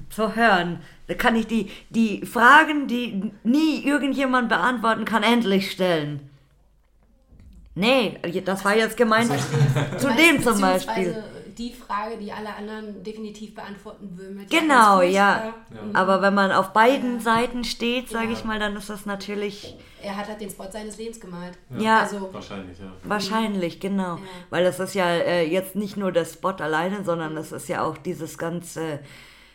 [0.09, 0.81] zu hören.
[1.09, 6.31] Da kann ich die, die Fragen, die nie irgendjemand beantworten kann, endlich stellen.
[7.75, 9.33] Nee, das war jetzt gemeint
[9.99, 11.23] zu dem zum Beispiel.
[11.59, 14.37] Die Frage, die alle anderen definitiv beantworten würden.
[14.37, 15.09] Mit Genau, ja.
[15.11, 15.55] Ja.
[15.83, 15.97] Mhm.
[15.97, 17.21] Aber wenn man auf beiden Ja.
[17.21, 18.33] Seiten steht, sage Ja.
[18.33, 21.59] ich mal, dann ist das natürlich Er hat halt den Spot seines Lebens gemalt.
[21.79, 22.01] Ja.
[22.01, 22.93] Also, Wahrscheinlich, ja.
[23.05, 24.17] wahrscheinlich, genau.
[24.17, 24.23] Ja.
[24.51, 27.83] Weil das ist ja äh, jetzt nicht nur der Spot alleine, sondern das ist ja
[27.83, 29.01] auch dieses ganze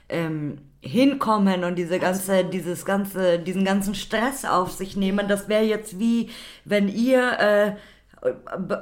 [0.09, 2.53] ähm, Hinkommen und diese ganze, Absolut.
[2.53, 5.27] dieses ganze, diesen ganzen Stress auf sich nehmen.
[5.27, 6.29] Das wäre jetzt wie,
[6.65, 7.75] wenn ihr äh,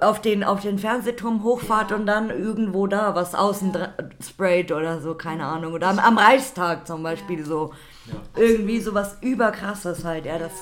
[0.02, 1.98] auf den, auf den Fernsehturm hochfahrt Ja.
[1.98, 3.94] und dann irgendwo da was außen Ja.
[4.22, 5.74] sprayt oder so, keine Ahnung.
[5.74, 7.46] Oder am, am Reichstag zum Beispiel Ja.
[7.46, 7.74] so.
[8.06, 8.42] Ja.
[8.42, 10.58] Irgendwie sowas überkrasses halt, ja, das, Ja.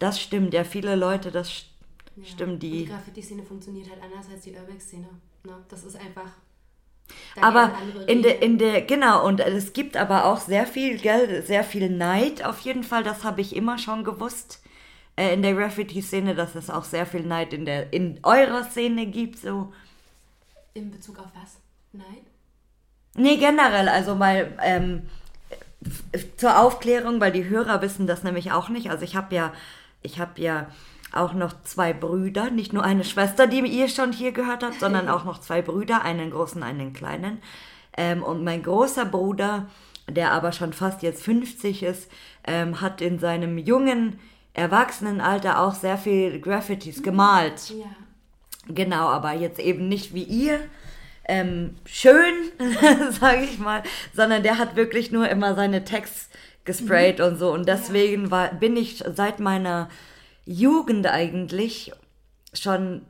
[0.00, 0.52] das stimmt.
[0.52, 1.66] Ja, viele Leute, das st-
[2.16, 2.24] ja.
[2.24, 2.70] stimmt, die.
[2.70, 5.06] die Graffiti-Szene funktioniert halt anders als die Urbex-Szene.
[5.44, 5.52] Ne?
[5.68, 6.30] Das ist einfach.
[7.36, 7.72] da Aber
[8.08, 11.88] in der, in der, genau, und es gibt aber auch sehr viel, gell, sehr viel
[11.88, 14.60] Neid auf jeden Fall, das habe ich immer schon gewusst.
[15.18, 19.06] Äh, in der Graffiti-Szene, dass es auch sehr viel Neid in der, in eurer Szene
[19.06, 19.72] gibt, so.
[20.74, 21.56] In Bezug auf was?
[21.92, 22.24] Nein?
[23.16, 25.08] Nee, generell, also mal ähm,
[26.36, 28.90] zur Aufklärung, weil die Hörer wissen das nämlich auch nicht.
[28.90, 29.52] Also ich habe ja,
[30.02, 30.68] ich habe ja
[31.12, 35.08] auch noch zwei Brüder, nicht nur eine Schwester, die ihr schon hier gehört habt, sondern
[35.08, 37.42] auch noch zwei Brüder, einen großen, einen kleinen.
[37.96, 39.66] Ähm, und mein großer Bruder,
[40.08, 42.08] der aber schon fast jetzt 50 ist,
[42.46, 44.20] ähm, hat in seinem jungen
[44.58, 47.70] Erwachsenenalter auch sehr viel Graffitis gemalt.
[47.70, 47.86] Ja.
[48.68, 50.60] Genau, aber jetzt eben nicht wie ihr.
[51.24, 52.34] Ähm, schön,
[53.20, 53.82] sage ich mal,
[54.14, 56.28] sondern der hat wirklich nur immer seine Tags
[56.64, 57.52] gesprayt und so.
[57.52, 59.88] Und deswegen war, bin ich seit meiner
[60.44, 61.92] Jugend eigentlich
[62.54, 63.02] schon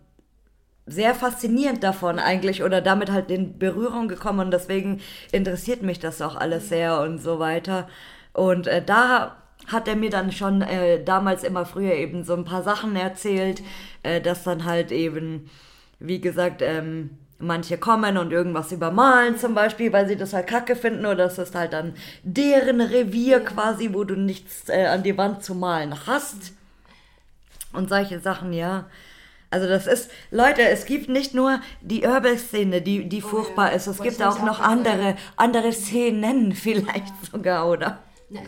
[0.87, 5.01] sehr faszinierend davon eigentlich oder damit halt in Berührung gekommen und deswegen
[5.33, 7.89] interessiert mich das auch alles sehr und so weiter.
[8.33, 9.37] Und äh, da
[9.69, 13.63] hat er mir dann schon äh, damals immer früher eben so ein paar Sachen erzählt,
[14.03, 15.49] äh, dass dann halt eben,
[16.01, 20.75] wie gesagt, ähm, manche kommen und irgendwas übermalen zum Beispiel, weil sie das halt kacke
[20.75, 25.17] finden oder das ist halt dann deren Revier quasi, wo du nichts äh, an die
[25.17, 26.53] Wand zu malen hast.
[27.73, 28.87] Und solche Sachen, ja.
[29.51, 33.77] Also das ist, Leute, es gibt nicht nur die Urbex-Szene, die, die Oh furchtbar ja,
[33.77, 37.99] ist, es wollte gibt auch noch andere, andere Szenen vielleicht sogar, oder?
[38.31, 38.41] Na,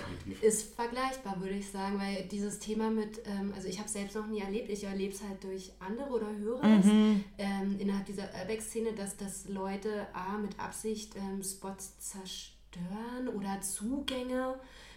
[0.42, 4.14] ist vergleichbar, würde ich sagen, weil dieses Thema mit, ähm, also ich habe es selbst
[4.14, 7.24] noch nie erlebt, ich erlebe es halt durch andere oder höre es Mhm.
[7.38, 14.54] ähm, innerhalb dieser Urbex-Szene, dass, dass Leute A, mit Absicht ähm, Spots zerstören oder Zugänge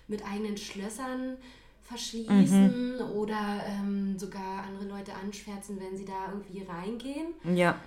[0.09, 1.37] mit eigenen Schlössern
[1.83, 3.01] verschließen Mhm.
[3.15, 7.33] oder ähm, sogar andere Leute anschwärzen, wenn sie da irgendwie reingehen.
[7.55, 7.79] Ja.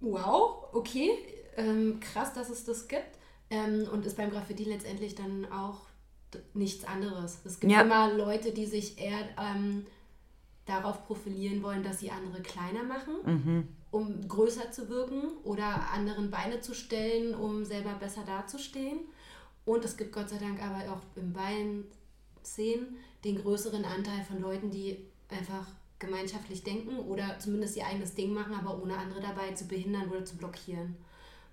[0.00, 1.10] Wow, okay,
[1.56, 3.16] ähm, krass, dass es das gibt.
[3.48, 5.85] Ähm, und ist beim Graffiti letztendlich dann auch
[6.54, 7.38] nichts anderes.
[7.44, 7.82] Es gibt Ja.
[7.82, 9.86] immer Leute, die sich eher ähm,
[10.66, 13.68] darauf profilieren wollen, dass sie andere kleiner machen, Mhm.
[13.92, 18.98] um größer zu wirken oder anderen Beine zu stellen, um selber besser dazustehen.
[19.64, 21.84] Und es gibt Gott sei Dank aber auch in beiden
[22.44, 24.98] Szenen den größeren Anteil von Leuten, die
[25.28, 25.66] einfach
[25.98, 30.24] gemeinschaftlich denken oder zumindest ihr eigenes Ding machen, aber ohne andere dabei zu behindern oder
[30.24, 30.96] zu blockieren.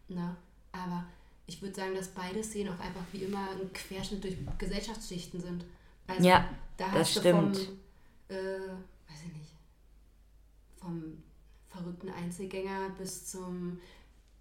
[0.10, 0.36] Na,
[0.72, 1.06] aber
[1.46, 5.66] ich würde sagen, dass beide Szenen auch einfach wie immer ein Querschnitt durch Gesellschaftsschichten sind.
[6.08, 7.58] Also Ja, da das hast du stimmt.
[7.58, 8.60] vom, äh,
[9.10, 9.56] weiß ich nicht,
[10.80, 11.24] vom
[11.70, 13.80] verrückten Einzelgänger bis zum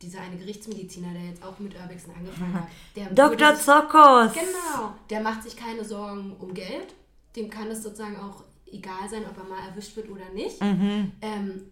[0.01, 2.69] dieser eine Gerichtsmediziner, der jetzt auch mit Urbexen angefangen hat.
[2.97, 3.55] Der Dr.
[3.55, 4.33] Zokos!
[4.33, 6.93] Genau, der macht sich keine Sorgen um Geld.
[7.37, 10.61] Dem kann es sozusagen auch egal sein, ob er mal erwischt wird oder nicht.
[10.61, 11.13] Mhm.
[11.23, 11.71] Ähm,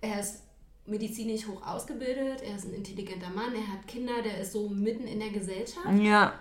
[0.00, 0.42] er ist
[0.88, 5.06] medizinisch hoch ausgebildet, er ist ein intelligenter Mann, er hat Kinder, der ist so mitten
[5.06, 5.86] in der Gesellschaft.
[6.02, 6.32] Ja,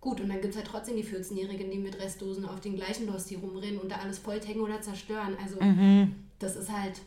[0.00, 3.06] Gut, und dann gibt es halt trotzdem die 14-Jährigen, die mit Restdosen auf den gleichen
[3.06, 5.36] Losti rumrennen und da alles volltecken oder zerstören.
[5.42, 6.14] Also Mhm.
[6.38, 7.02] das ist halt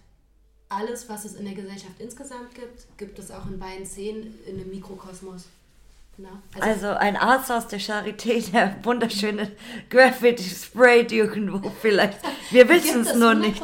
[0.70, 4.60] alles, was es in der Gesellschaft insgesamt gibt, gibt es auch in beiden Szenen in
[4.60, 5.46] einem Mikrokosmos.
[6.16, 6.30] Na?
[6.60, 9.52] also ein Arzt aus der Charité, der wunderschöne
[9.90, 12.20] Graffiti sprayt irgendwo vielleicht.
[12.52, 13.62] Wir wissen es nur nicht.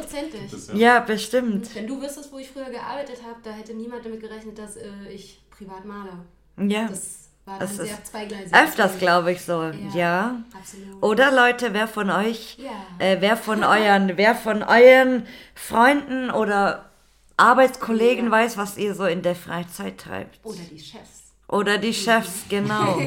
[0.51, 1.73] Das, Ja, bestimmt.
[1.75, 4.87] Wenn du wüsstest, wo ich früher gearbeitet habe, da hätte niemand damit gerechnet, dass äh,
[5.13, 6.09] ich privat male.
[6.57, 8.51] Ja, Das war Das sehr zweigleisig.
[8.53, 9.61] öfters glaube ich so.
[9.61, 9.73] Ja.
[9.93, 10.43] Ja.
[10.57, 11.03] Absolut.
[11.03, 12.71] Oder Leute, wer von euch, Ja.
[12.97, 16.89] äh, wer von euren, wer von euren Freunden oder
[17.37, 18.31] Arbeitskollegen Ja.
[18.31, 20.39] weiß, was ihr so in der Freizeit treibt?
[20.43, 21.18] Oder die Chefs.
[21.49, 22.99] Oder die Chefs, genau.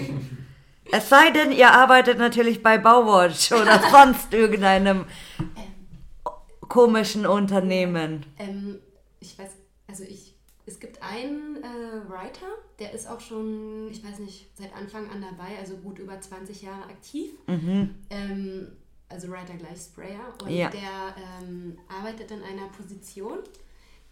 [0.90, 5.06] Es sei denn, ihr arbeitet natürlich bei Bauwatch oder sonst irgendeinem
[6.68, 8.26] komischen Unternehmen.
[8.38, 8.78] Ähm,
[9.20, 9.50] ich weiß,
[9.88, 10.34] also ich,
[10.66, 12.46] es gibt einen äh, Writer,
[12.78, 16.62] der ist auch schon, ich weiß nicht, seit Anfang an dabei, also gut über 20
[16.62, 17.30] Jahre aktiv.
[17.46, 18.68] Ähm,
[19.08, 20.32] also Writer gleich Sprayer.
[20.42, 20.68] Und Ja.
[20.70, 23.38] der ähm, arbeitet in einer Position,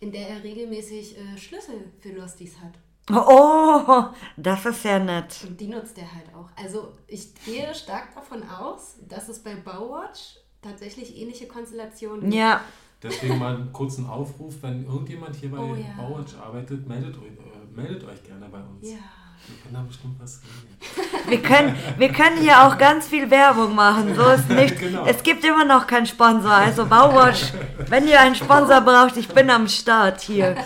[0.00, 2.72] in der er regelmäßig äh, Schlüssel für Losties hat.
[3.14, 4.04] Oh,
[4.36, 5.36] das ist sehr nett.
[5.46, 6.48] Und die nutzt er halt auch.
[6.62, 12.34] Also ich gehe stark davon aus, dass es bei Bauwatch tatsächlich ähnliche Konstellationen gibt.
[12.34, 12.60] Ja,
[13.02, 15.86] Deswegen mal einen kurzen Aufruf, wenn irgendjemand hier bei Oh ja.
[15.96, 18.90] Bauwatch arbeitet, meldet euch, äh, meldet euch gerne bei uns.
[18.90, 18.98] Ja.
[19.46, 21.28] Wir können da bestimmt was regeln.
[21.28, 24.14] wir können, wir können hier auch ganz viel Werbung machen.
[24.14, 24.78] So ist nicht.
[24.78, 25.06] Genau.
[25.06, 26.52] Es gibt immer noch keinen Sponsor.
[26.52, 27.54] Also Bauwash,
[27.88, 30.56] wenn ihr einen Sponsor braucht, ich bin am Start hier.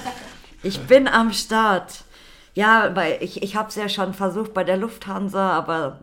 [0.65, 2.03] Ich bin am Start.
[2.55, 6.01] Ja, weil ich, ich habe es ja schon versucht bei der Lufthansa, aber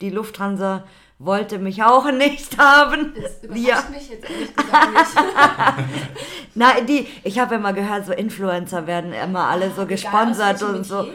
[0.00, 0.84] die Lufthansa
[1.18, 3.14] wollte mich auch nicht haben.
[3.14, 3.84] Das überrascht Ja.
[3.90, 5.86] mich jetzt ehrlich gesagt nicht.
[6.54, 10.74] Nein, die, ich habe immer gehört, so Influencer werden immer alle so Egal, gesponsert welchem
[10.76, 10.98] und so.
[11.02, 11.14] Metier.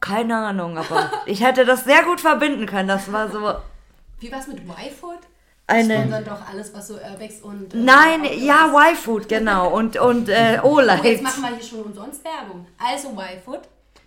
[0.00, 2.88] Keine Ahnung, aber ich hätte das sehr gut verbinden können.
[2.88, 3.54] Das war so
[4.20, 5.18] Wie war es mit Y-Food?
[5.66, 5.94] eine.
[6.02, 7.72] Sponsern doch alles, was so Urbex und...
[7.72, 8.66] äh, Nein, ja.
[8.68, 9.68] Y-Food, genau.
[9.70, 11.22] Und, und äh, Oh, jetzt Olight.
[11.22, 12.66] machen wir hier schon umsonst Werbung.
[12.78, 13.60] Also Y-Food,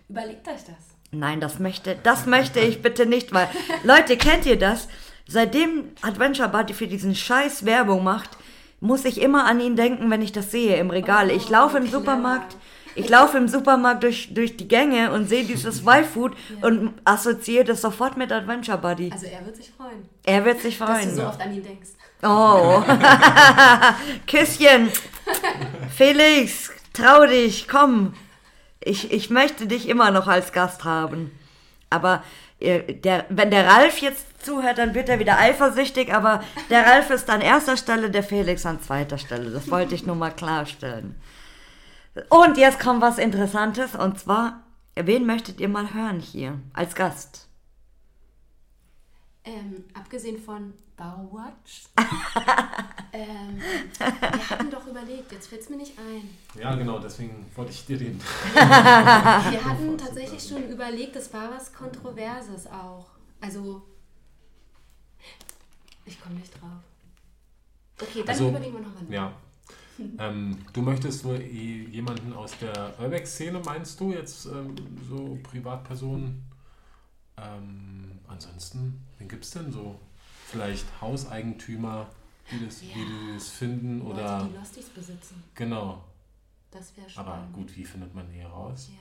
[0.08, 0.76] überlegt euch das.
[1.10, 3.48] Nein, das möchte, das möchte ich bitte nicht, weil,
[3.84, 4.88] Leute, kennt ihr das?
[5.26, 8.30] Seitdem Adventure Buddy für diesen Scheiß Werbung macht,
[8.80, 11.30] muss ich immer an ihn denken, wenn ich das sehe im Regal.
[11.30, 11.98] Ich laufe im clever.
[11.98, 12.56] Supermarkt,
[12.94, 17.80] ich laufe im Supermarkt durch, durch die Gänge und sehe dieses Y-Food und assoziiere das
[17.80, 19.10] sofort mit Adventure Buddy.
[19.12, 21.14] Also er wird sich freuen, Er wird sich dass du freuen.
[21.16, 21.88] so oft an ihn denkst.
[22.22, 22.82] Oh.
[24.26, 24.90] Küsschen.
[25.94, 28.14] Felix, trau dich, komm.
[28.88, 31.30] Ich, ich möchte dich immer noch als Gast haben.
[31.90, 32.22] Aber
[32.58, 36.14] äh, der, wenn der Ralf jetzt zuhört, dann wird er wieder eifersüchtig.
[36.14, 39.50] Aber der Ralf ist an erster Stelle, der Felix an zweiter Stelle.
[39.50, 41.14] Das wollte ich nur mal klarstellen.
[42.30, 43.94] Und jetzt kommt was Interessantes.
[43.94, 44.64] Und zwar,
[44.94, 47.48] wen möchtet ihr mal hören hier als Gast?
[49.44, 51.84] Ähm, abgesehen von Bauwatch.
[53.12, 53.56] ähm,
[53.98, 56.28] wir hatten doch überlegt, jetzt fällt es mir nicht ein.
[56.60, 58.20] Ja, genau, deswegen wollte ich dir den.
[58.54, 63.06] Wir hatten tatsächlich schon überlegt, es war was Kontroverses auch.
[63.40, 63.82] Also,
[66.04, 66.82] ich komme nicht drauf.
[68.00, 69.04] Okay, dann Also, überlegen wir nochmal.
[69.08, 69.32] Ja.
[70.18, 74.74] Ähm, du möchtest wohl eh jemanden aus der Urbex-Szene, meinst du, jetzt ähm,
[75.08, 76.42] so Privatpersonen?
[77.36, 79.98] Ähm, ansonsten, wen gibt es denn so?
[80.50, 82.06] Vielleicht Hauseigentümer,
[82.50, 82.94] die das, die Ja.
[83.34, 84.48] das finden Leute, oder.
[84.50, 85.42] die Losties besitzen.
[85.54, 86.02] Genau.
[86.70, 87.30] Das wäre spannend.
[87.32, 88.88] Aber gut, wie findet man die heraus?
[88.90, 88.98] Ja.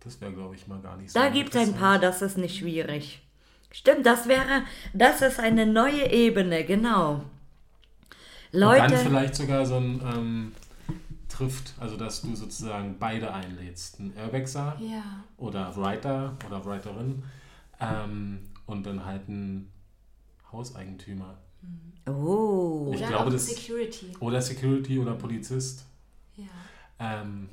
[0.00, 1.18] Das wäre, glaube ich, mal gar nicht so.
[1.18, 3.22] Da gibt es ein paar, das ist nicht schwierig.
[3.70, 4.62] Stimmt, das wäre,
[4.94, 7.12] das ist eine neue Ebene, genau.
[7.14, 7.24] Und
[8.52, 10.52] dann Leute, vielleicht sogar so ein ähm,
[11.28, 14.00] trifft, also dass du sozusagen beide einlädst.
[14.00, 15.22] Einen Urbexer Ja.
[15.36, 17.22] oder Writer oder Writerin
[17.80, 19.70] ähm, und dann halt einen
[20.52, 21.38] Hauseigentümer.
[22.08, 24.12] oh, Ich Oder glaube, das- Security.
[24.20, 25.84] Oder Security oder Polizist.
[26.36, 26.44] Ja.
[26.98, 27.48] Ähm,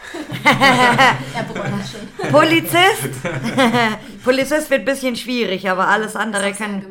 [1.90, 2.30] schon.
[2.30, 3.22] Polizist.
[4.24, 6.78] Polizist wird ein bisschen schwierig, aber alles andere kann.
[6.78, 6.86] ne?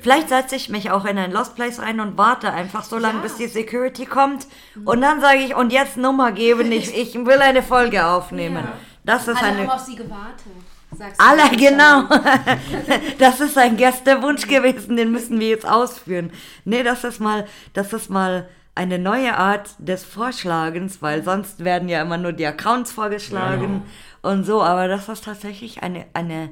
[0.00, 3.16] Vielleicht setze ich mich auch in ein Lost Place ein und warte einfach so lange,
[3.18, 3.22] Ja.
[3.22, 4.46] bis die Security kommt.
[4.84, 8.64] Und dann sage ich, und jetzt Nummer geben, ich, ich will eine Folge aufnehmen.
[8.64, 8.72] Ja.
[9.04, 9.72] Das ist Alle haben eine.
[9.74, 10.52] auf sie gewartet.
[10.94, 12.08] Sagst Alle, genau.
[13.18, 16.30] Das ist ein Gästewunsch gewesen, den müssen wir jetzt ausführen.
[16.64, 21.88] Nee, das ist mal, das ist mal eine neue Art des Vorschlagens, weil sonst werden
[21.88, 23.82] ja immer nur die Accounts vorgeschlagen
[24.22, 26.50] und so, aber das ist tatsächlich eine, eine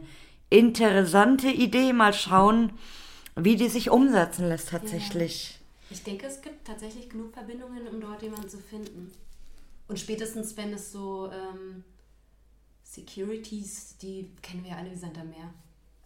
[0.50, 1.92] interessante Idee.
[1.92, 2.72] Mal schauen,
[3.34, 5.58] wie die sich umsetzen lässt tatsächlich.
[5.90, 9.12] Ich denke, es gibt tatsächlich genug Verbindungen, um dort jemanden zu finden.
[9.88, 11.84] Und spätestens, wenn es so ähm,
[12.94, 15.52] Securities, die kennen wir alle wie Sand am Meer.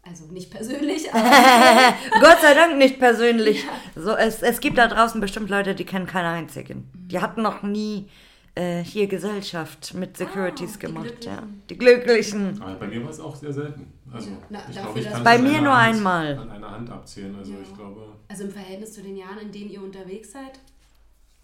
[0.09, 1.25] Also nicht persönlich, aber
[2.21, 3.65] Gott sei Dank nicht persönlich.
[3.97, 6.89] So, es, es gibt da draußen bestimmt Leute, die kennen keinen einzigen.
[6.95, 8.09] Die hatten noch nie
[8.55, 11.25] äh, hier Gesellschaft mit Securities Ah, die gemacht.
[11.25, 11.43] Ja.
[11.43, 11.65] Glücklichen.
[11.71, 12.63] Die Glücklichen.
[12.63, 13.93] aber bei mir war es auch sehr selten.
[14.13, 16.39] Also Ja, na, ich glaube, ich kann Bei mir nur Hand, einmal.
[16.39, 17.35] An einer Hand abzählen.
[17.37, 17.59] Also Ja.
[17.63, 18.13] ich glaube.
[18.29, 20.61] also im Verhältnis zu den Jahren, in denen ihr unterwegs seid,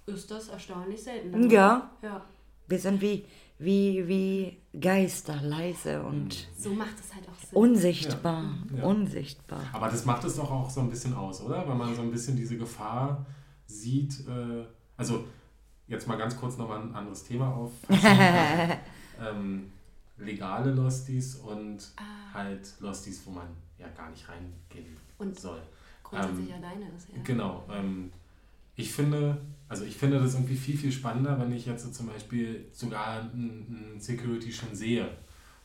[0.06, 1.50] ist das erstaunlich selten.
[1.50, 1.90] Ja.
[2.00, 2.24] Ja.
[2.68, 3.24] Wir sind wie,
[3.64, 7.58] wie, wie Geister, leise und So macht es halt auch Sinn.
[7.58, 8.44] unsichtbar.
[8.72, 8.78] Ja.
[8.78, 8.84] Ja.
[8.84, 9.60] Unsichtbar.
[9.72, 11.66] Aber das macht es doch auch so ein bisschen aus, oder?
[11.68, 13.24] Wenn man so ein bisschen diese Gefahr
[13.66, 14.26] sieht.
[14.28, 14.64] Äh,
[14.96, 15.24] also,
[15.88, 17.72] jetzt mal ganz kurz nochmal ein anderes Thema auf.
[19.20, 19.70] ähm,
[20.18, 22.34] legale Losties und Ah.
[22.34, 23.46] halt Losties, wo man
[23.78, 25.60] ja gar nicht reingehen Und soll.
[26.02, 27.22] grundsätzlich ähm, alleine ist, ja.
[27.24, 27.64] Genau.
[27.70, 28.12] Ähm,
[28.76, 29.40] ich finde,
[29.72, 33.22] also ich finde das irgendwie viel, viel spannender, wenn ich jetzt so zum Beispiel sogar
[33.32, 35.08] einen Security schon sehe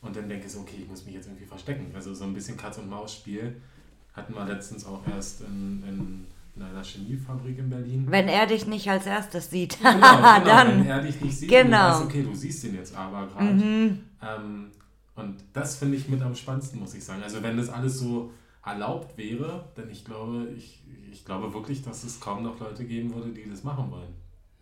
[0.00, 1.86] und dann denke so, okay, ich muss mich jetzt irgendwie verstecken.
[1.94, 3.56] Also so ein bisschen Katz- und Maus-Spiel
[4.14, 8.06] hatten wir letztens auch erst in, in in einer Chemiefabrik in Berlin.
[8.10, 10.80] Wenn er dich nicht als erstes sieht, Genau, genau, dann.
[10.80, 11.90] wenn er dich nicht sieht, Genau.
[11.90, 13.44] weißt, okay, du siehst ihn jetzt aber gerade.
[13.54, 13.98] Mhm.
[14.20, 14.66] Ähm,
[15.14, 17.22] und das finde ich mit am spannendsten, muss ich sagen.
[17.22, 18.32] Also wenn das alles so
[18.68, 23.14] erlaubt wäre, denn ich glaube, ich, ich glaube wirklich, dass es kaum noch Leute geben
[23.14, 24.14] würde, die das machen wollen.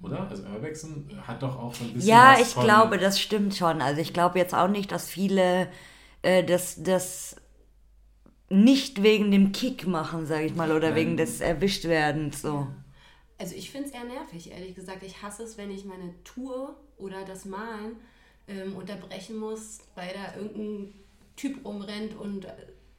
[0.02, 0.28] Oder?
[0.28, 3.54] Also Urbexen hat doch auch so ein bisschen Ja, was ich von, glaube, das stimmt
[3.54, 3.80] schon.
[3.80, 5.68] Also ich glaube jetzt auch nicht, dass viele
[6.22, 7.36] äh, das, das
[8.48, 10.96] nicht wegen dem Kick machen, sage ich mal, oder Nein.
[10.96, 12.42] wegen des Erwischtwerdens.
[12.42, 12.66] So.
[13.38, 15.02] Also ich finde es eher nervig, ehrlich gesagt.
[15.02, 17.96] Ich hasse es, wenn ich meine Tour oder das Malen
[18.48, 20.92] ähm, unterbrechen muss, weil da irgendein
[21.36, 22.52] Typ rumrennt und äh,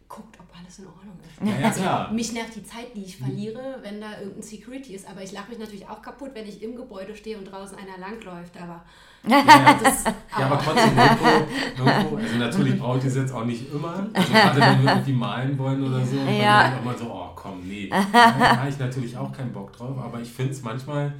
[0.09, 1.45] guckt, ob alles in Ordnung ist.
[1.45, 2.11] Ja, ja, klar.
[2.13, 5.07] Mich nervt die Zeit, die ich verliere, wenn da irgendein Security ist.
[5.07, 7.97] Aber ich lache mich natürlich auch kaputt, wenn ich im Gebäude stehe und draußen einer
[7.97, 8.55] langläuft.
[8.57, 8.83] Aber
[9.27, 10.13] Ja, das, ja,
[10.45, 14.07] aber trotzdem, irgendwo, irgendwo, also natürlich brauche ich das jetzt auch nicht immer.
[14.13, 16.69] Also gerade wenn wir irgendwie malen wollen oder so, dann Ja.
[16.69, 17.89] denkt man so, oh komm, nee.
[17.89, 21.13] Da habe ich natürlich auch keinen Bock drauf, aber ich finde es manchmal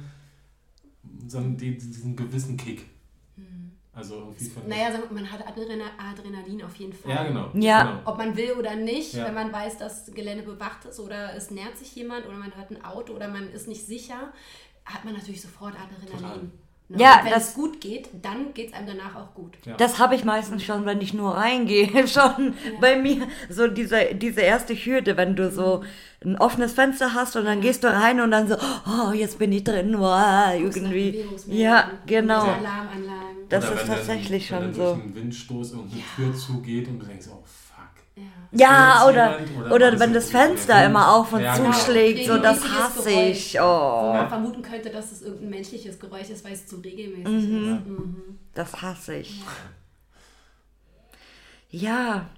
[1.26, 2.86] so einen, die- diesen gewissen Kick.
[3.98, 7.10] Also irgendwie finde naja, wir, man hat Adrena Adrenalin auf jeden Fall.
[7.10, 7.50] Ja, genau.
[7.54, 7.82] Ja.
[7.82, 8.00] Genau.
[8.04, 9.24] Ob man will oder nicht, Ja.
[9.26, 12.70] wenn man weiß, dass Gelände bewacht ist oder es nähert sich jemand oder man hört
[12.70, 14.32] ein Auto oder man ist nicht sicher,
[14.84, 16.52] hat man natürlich sofort Adrenalin.
[16.90, 17.02] Ne?
[17.02, 19.58] Ja, wenn es gut geht, dann geht es einem danach auch gut.
[19.66, 19.76] Ja.
[19.76, 23.26] Das habe ich meistens schon, wenn ich nur reingehe, schon bei mir.
[23.50, 25.84] So diese, diese erste Hürde, wenn du so
[26.24, 29.52] ein offenes Fenster hast und dann gehst du rein und dann so, oh, jetzt bin
[29.52, 31.26] ich drin, wow, irgendwie.
[31.48, 32.44] Ja, genau.
[32.44, 33.27] diese Alarmanlagen.
[33.48, 34.82] Das Oder ist wenn dann- tatsächlich wenn schon dann so.
[34.94, 37.76] durch einen Windstoß irgendeine Tür zugeht und du denkst, oh fuck.
[38.16, 38.24] Ja.
[38.50, 39.38] Ja, oder,
[39.72, 41.70] oder, das wenn das Fenster immer auf und Ja, genau.
[41.72, 43.30] zuschlägt, so das hasse Geräusch.
[43.30, 43.54] ich.
[43.54, 47.26] Wo Oh, man vermuten könnte, dass es irgendein menschliches Geräusch ist, weil es zu regelmäßig
[47.26, 47.86] ist.
[47.86, 48.38] Mhm.
[48.54, 49.40] das hasse ich.
[51.70, 52.28] Ja,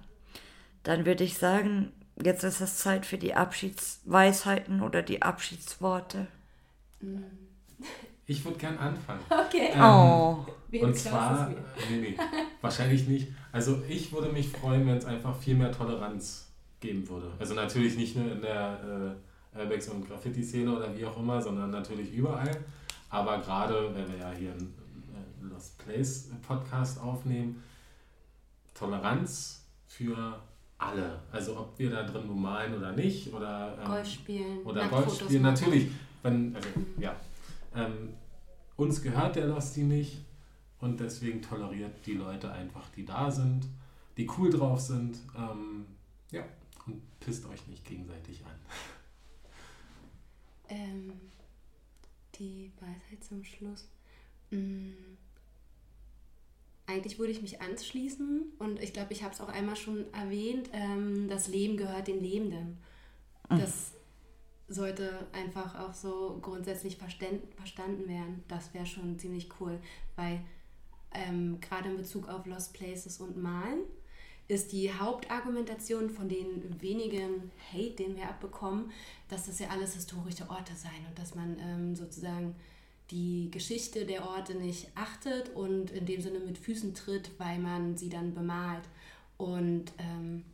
[0.83, 1.91] dann würde ich sagen,
[2.21, 6.27] jetzt ist es Zeit für die Abschiedsweisheiten oder die Abschiedsworte.
[8.27, 9.19] Ich würde gern anfangen.
[9.29, 9.69] Okay.
[9.73, 12.17] Ähm, Oh, Wen Und zwar, nee, nee,
[12.61, 13.27] wahrscheinlich nicht.
[13.51, 16.49] Also ich würde mich freuen, wenn es einfach viel mehr Toleranz
[16.79, 17.31] geben würde.
[17.39, 19.15] Also natürlich nicht nur in der
[19.53, 22.55] äh, Airbags- und Graffiti-Szene oder wie auch immer, sondern natürlich überall.
[23.09, 24.73] Aber gerade, wenn wir ja hier einen
[25.13, 27.61] äh, Lost Place Podcast aufnehmen,
[28.73, 30.39] Toleranz für
[30.77, 31.19] alle.
[31.31, 34.57] Also ob wir da drin malen oder nicht oder ähm, Golf spielen.
[34.63, 35.89] oder Golf spielen, natürlich.
[36.23, 36.67] Wenn, also,
[36.97, 37.13] ja.
[37.75, 38.13] Ähm,
[38.75, 40.23] uns gehört der Losty nicht
[40.79, 43.67] und deswegen toleriert die Leute einfach, die da sind,
[44.17, 45.19] die cool drauf sind.
[45.37, 45.85] Ähm,
[46.31, 46.43] ja,
[46.85, 48.51] und pisst euch nicht gegenseitig an.
[50.73, 51.11] Ähm,
[52.35, 53.89] die Weisheit zum Schluss.
[54.51, 54.91] Mm.
[56.85, 60.69] Eigentlich würde ich mich anschließen und ich glaube, ich habe es auch einmal schon erwähnt,
[60.71, 62.77] ähm, das Leben gehört den Lebenden.
[63.49, 63.91] Das
[64.73, 68.43] sollte einfach auch so grundsätzlich verstanden werden.
[68.47, 69.79] Das wäre schon ziemlich cool,
[70.15, 70.41] weil
[71.13, 73.79] ähm, gerade in Bezug auf Lost Places und Malen
[74.47, 78.91] ist die Hauptargumentation von den wenigen Hate, den wir abbekommen,
[79.29, 82.55] dass das ja alles historische Orte seien und dass man ähm, sozusagen
[83.11, 87.97] die Geschichte der Orte nicht achtet und in dem Sinne mit Füßen tritt, weil man
[87.97, 88.83] sie dann bemalt.
[89.37, 90.45] Und ähm,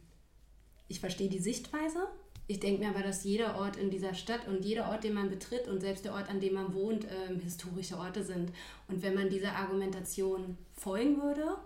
[0.88, 2.08] ich verstehe die Sichtweise.
[2.50, 5.30] Ich denke mir aber, dass jeder Ort in dieser Stadt und jeder Ort, den man
[5.30, 8.52] betritt und selbst der Ort, an dem man wohnt, ähm, historische Orte sind.
[8.88, 11.58] Und wenn man dieser Argumentation folgen würde,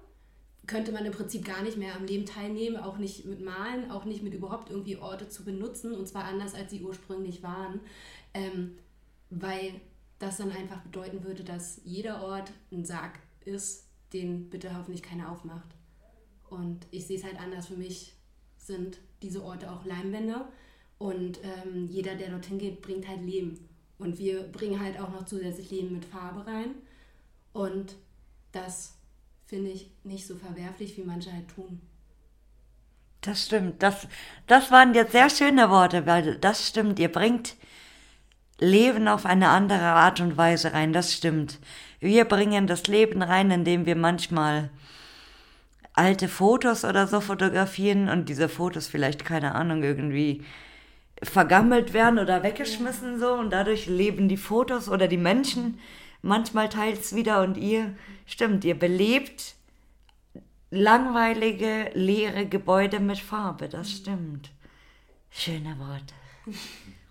[0.66, 4.06] könnte man im Prinzip gar nicht mehr am Leben teilnehmen, auch nicht mit Malen, auch
[4.06, 7.80] nicht mit überhaupt irgendwie Orte zu benutzen und zwar anders, als sie ursprünglich waren,
[8.34, 8.78] ähm,
[9.30, 9.82] weil
[10.18, 15.32] das dann einfach bedeuten würde, dass jeder Ort ein Sarg ist, den bitte hoffentlich keiner
[15.32, 15.70] aufmacht.
[16.50, 17.68] Und ich sehe es halt anders.
[17.68, 18.14] Für mich
[18.58, 20.46] sind diese Orte auch Leinwände
[21.02, 23.67] und ähm, jeder, der dorthin geht, bringt halt Leben.
[23.97, 26.76] Und wir bringen halt auch noch zusätzlich Leben mit Farbe rein.
[27.54, 27.96] Und
[28.51, 28.93] das
[29.47, 31.82] finde ich nicht so verwerflich, wie manche halt tun.
[33.21, 33.82] das stimmt.
[33.82, 34.08] Das,
[34.46, 37.00] das waren jetzt sehr schöne Worte, weil das stimmt.
[37.00, 37.55] Ihr bringt
[38.59, 40.93] Leben auf eine andere Art und Weise rein.
[40.93, 41.58] Das stimmt.
[42.00, 44.70] Wir bringen das Leben rein, indem wir manchmal
[45.93, 50.43] alte Fotos oder so fotografieren und diese Fotos vielleicht, keine Ahnung, irgendwie
[51.24, 55.80] vergammelt werden oder weggeschmissen so und dadurch leben die Fotos oder die Menschen
[56.22, 57.96] manchmal teils wieder und ihr,
[58.26, 59.56] stimmt, ihr belebt
[60.72, 64.52] langweilige, leere Gebäude mit Farbe, das stimmt.
[65.30, 66.14] Schöne Worte.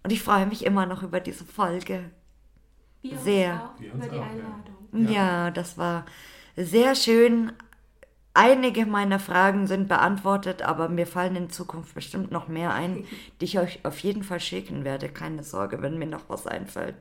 [0.02, 2.10] Und ich freue mich immer noch über diese Folge.
[3.02, 3.52] Wir Sehr.
[3.52, 4.30] uns auch Wir über die auch, ja.
[4.30, 5.12] Einladung.
[5.12, 5.50] Ja.
[5.50, 6.04] das war
[6.56, 7.52] sehr schön.
[8.40, 13.04] Einige meiner Fragen sind beantwortet, aber mir fallen in Zukunft bestimmt noch mehr ein,
[13.40, 15.10] die ich euch auf jeden Fall schicken werde.
[15.10, 16.96] Keine Sorge, wenn mir noch was einfällt.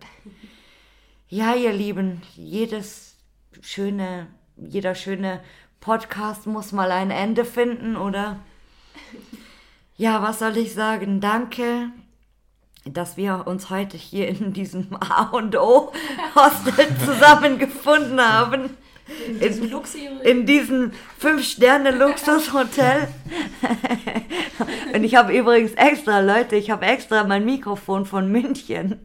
[1.29, 3.15] Ja, ihr Lieben, jedes
[3.61, 5.39] schöne, jeder schöne
[5.79, 8.39] Podcast muss mal ein Ende finden, oder?
[9.97, 11.19] Ja, was soll ich sagen?
[11.19, 11.89] Danke,
[12.85, 15.91] dass wir uns heute hier in diesem A und O
[16.35, 18.77] Hostel zusammengefunden haben.
[19.27, 19.81] In diesem.
[20.23, 23.07] In diesem Fünf-Sterne-Luxushotel.
[24.93, 28.99] Und ich habe übrigens extra, Leute, ich habe extra mein Mikrofon von München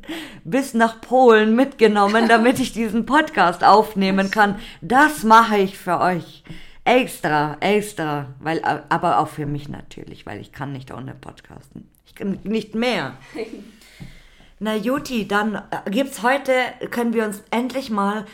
[0.44, 4.58] bis nach Polen mitgenommen, damit ich diesen Podcast aufnehmen kann.
[4.80, 6.42] Das mache ich für euch.
[6.84, 8.34] Extra, extra.
[8.40, 11.88] Weil, aber auch für mich natürlich, weil ich kann nicht ohne podcasten.
[12.06, 13.14] Ich kann nicht mehr.
[14.60, 16.52] Na Juti, dann äh, gibt's heute,
[16.90, 18.24] können wir uns endlich mal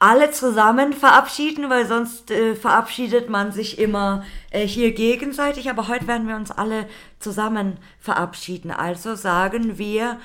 [0.00, 5.70] alle zusammen verabschieden, weil sonst äh, verabschiedet man sich immer äh, hier gegenseitig.
[5.70, 6.86] Aber heute werden wir uns alle
[7.18, 8.70] zusammen verabschieden.
[8.72, 10.18] Also sagen wir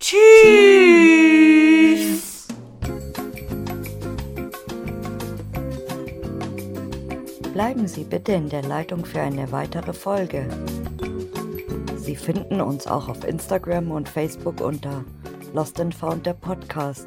[0.00, 0.24] Tschüss.
[7.52, 10.48] Bleiben Sie bitte in der Leitung für eine weitere Folge.
[11.96, 15.04] Sie finden uns auch auf Instagram und Facebook unter
[15.52, 17.06] Lost and Found der Podcast.